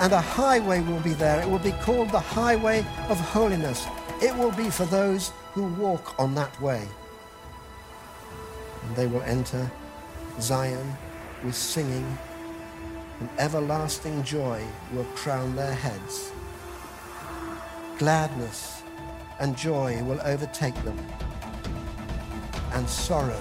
And 0.00 0.12
a 0.12 0.20
highway 0.20 0.80
will 0.80 1.00
be 1.00 1.12
there. 1.12 1.40
It 1.40 1.48
will 1.48 1.58
be 1.58 1.72
called 1.72 2.10
the 2.10 2.18
highway 2.18 2.80
of 3.08 3.20
holiness. 3.20 3.86
It 4.22 4.34
will 4.36 4.52
be 4.52 4.70
for 4.70 4.86
those 4.86 5.30
who 5.52 5.64
walk 5.74 6.18
on 6.18 6.34
that 6.34 6.60
way. 6.60 6.88
And 8.82 8.96
they 8.96 9.06
will 9.06 9.22
enter 9.22 9.70
Zion 10.40 10.96
with 11.44 11.54
singing 11.54 12.18
and 13.20 13.28
everlasting 13.38 14.24
joy 14.24 14.64
will 14.92 15.04
crown 15.14 15.54
their 15.54 15.74
heads. 15.74 16.32
Gladness 17.98 18.82
and 19.38 19.56
joy 19.56 20.02
will 20.04 20.20
overtake 20.22 20.74
them, 20.84 20.98
and 22.72 22.88
sorrow 22.88 23.40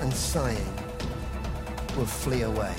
and 0.00 0.12
sighing 0.12 0.74
will 1.96 2.06
flee 2.06 2.42
away. 2.42 2.74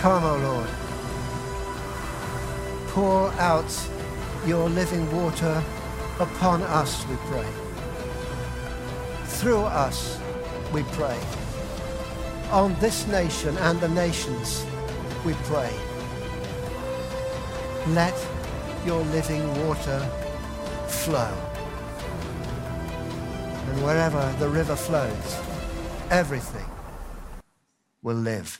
Come, 0.00 0.24
O 0.24 0.36
Lord 0.38 0.86
pour 2.96 3.30
out 3.32 3.90
your 4.46 4.70
living 4.70 5.04
water 5.14 5.62
upon 6.18 6.62
us, 6.62 7.06
we 7.08 7.16
pray. 7.28 7.46
Through 9.24 9.64
us, 9.64 10.18
we 10.72 10.82
pray. 10.92 11.20
On 12.52 12.74
this 12.80 13.06
nation 13.08 13.54
and 13.58 13.78
the 13.80 13.90
nations, 13.90 14.64
we 15.26 15.34
pray. 15.44 15.70
Let 17.88 18.16
your 18.86 19.02
living 19.16 19.44
water 19.66 20.00
flow. 20.88 21.34
And 23.68 23.84
wherever 23.84 24.34
the 24.38 24.48
river 24.48 24.74
flows, 24.74 25.38
everything 26.08 26.70
will 28.00 28.16
live. 28.16 28.58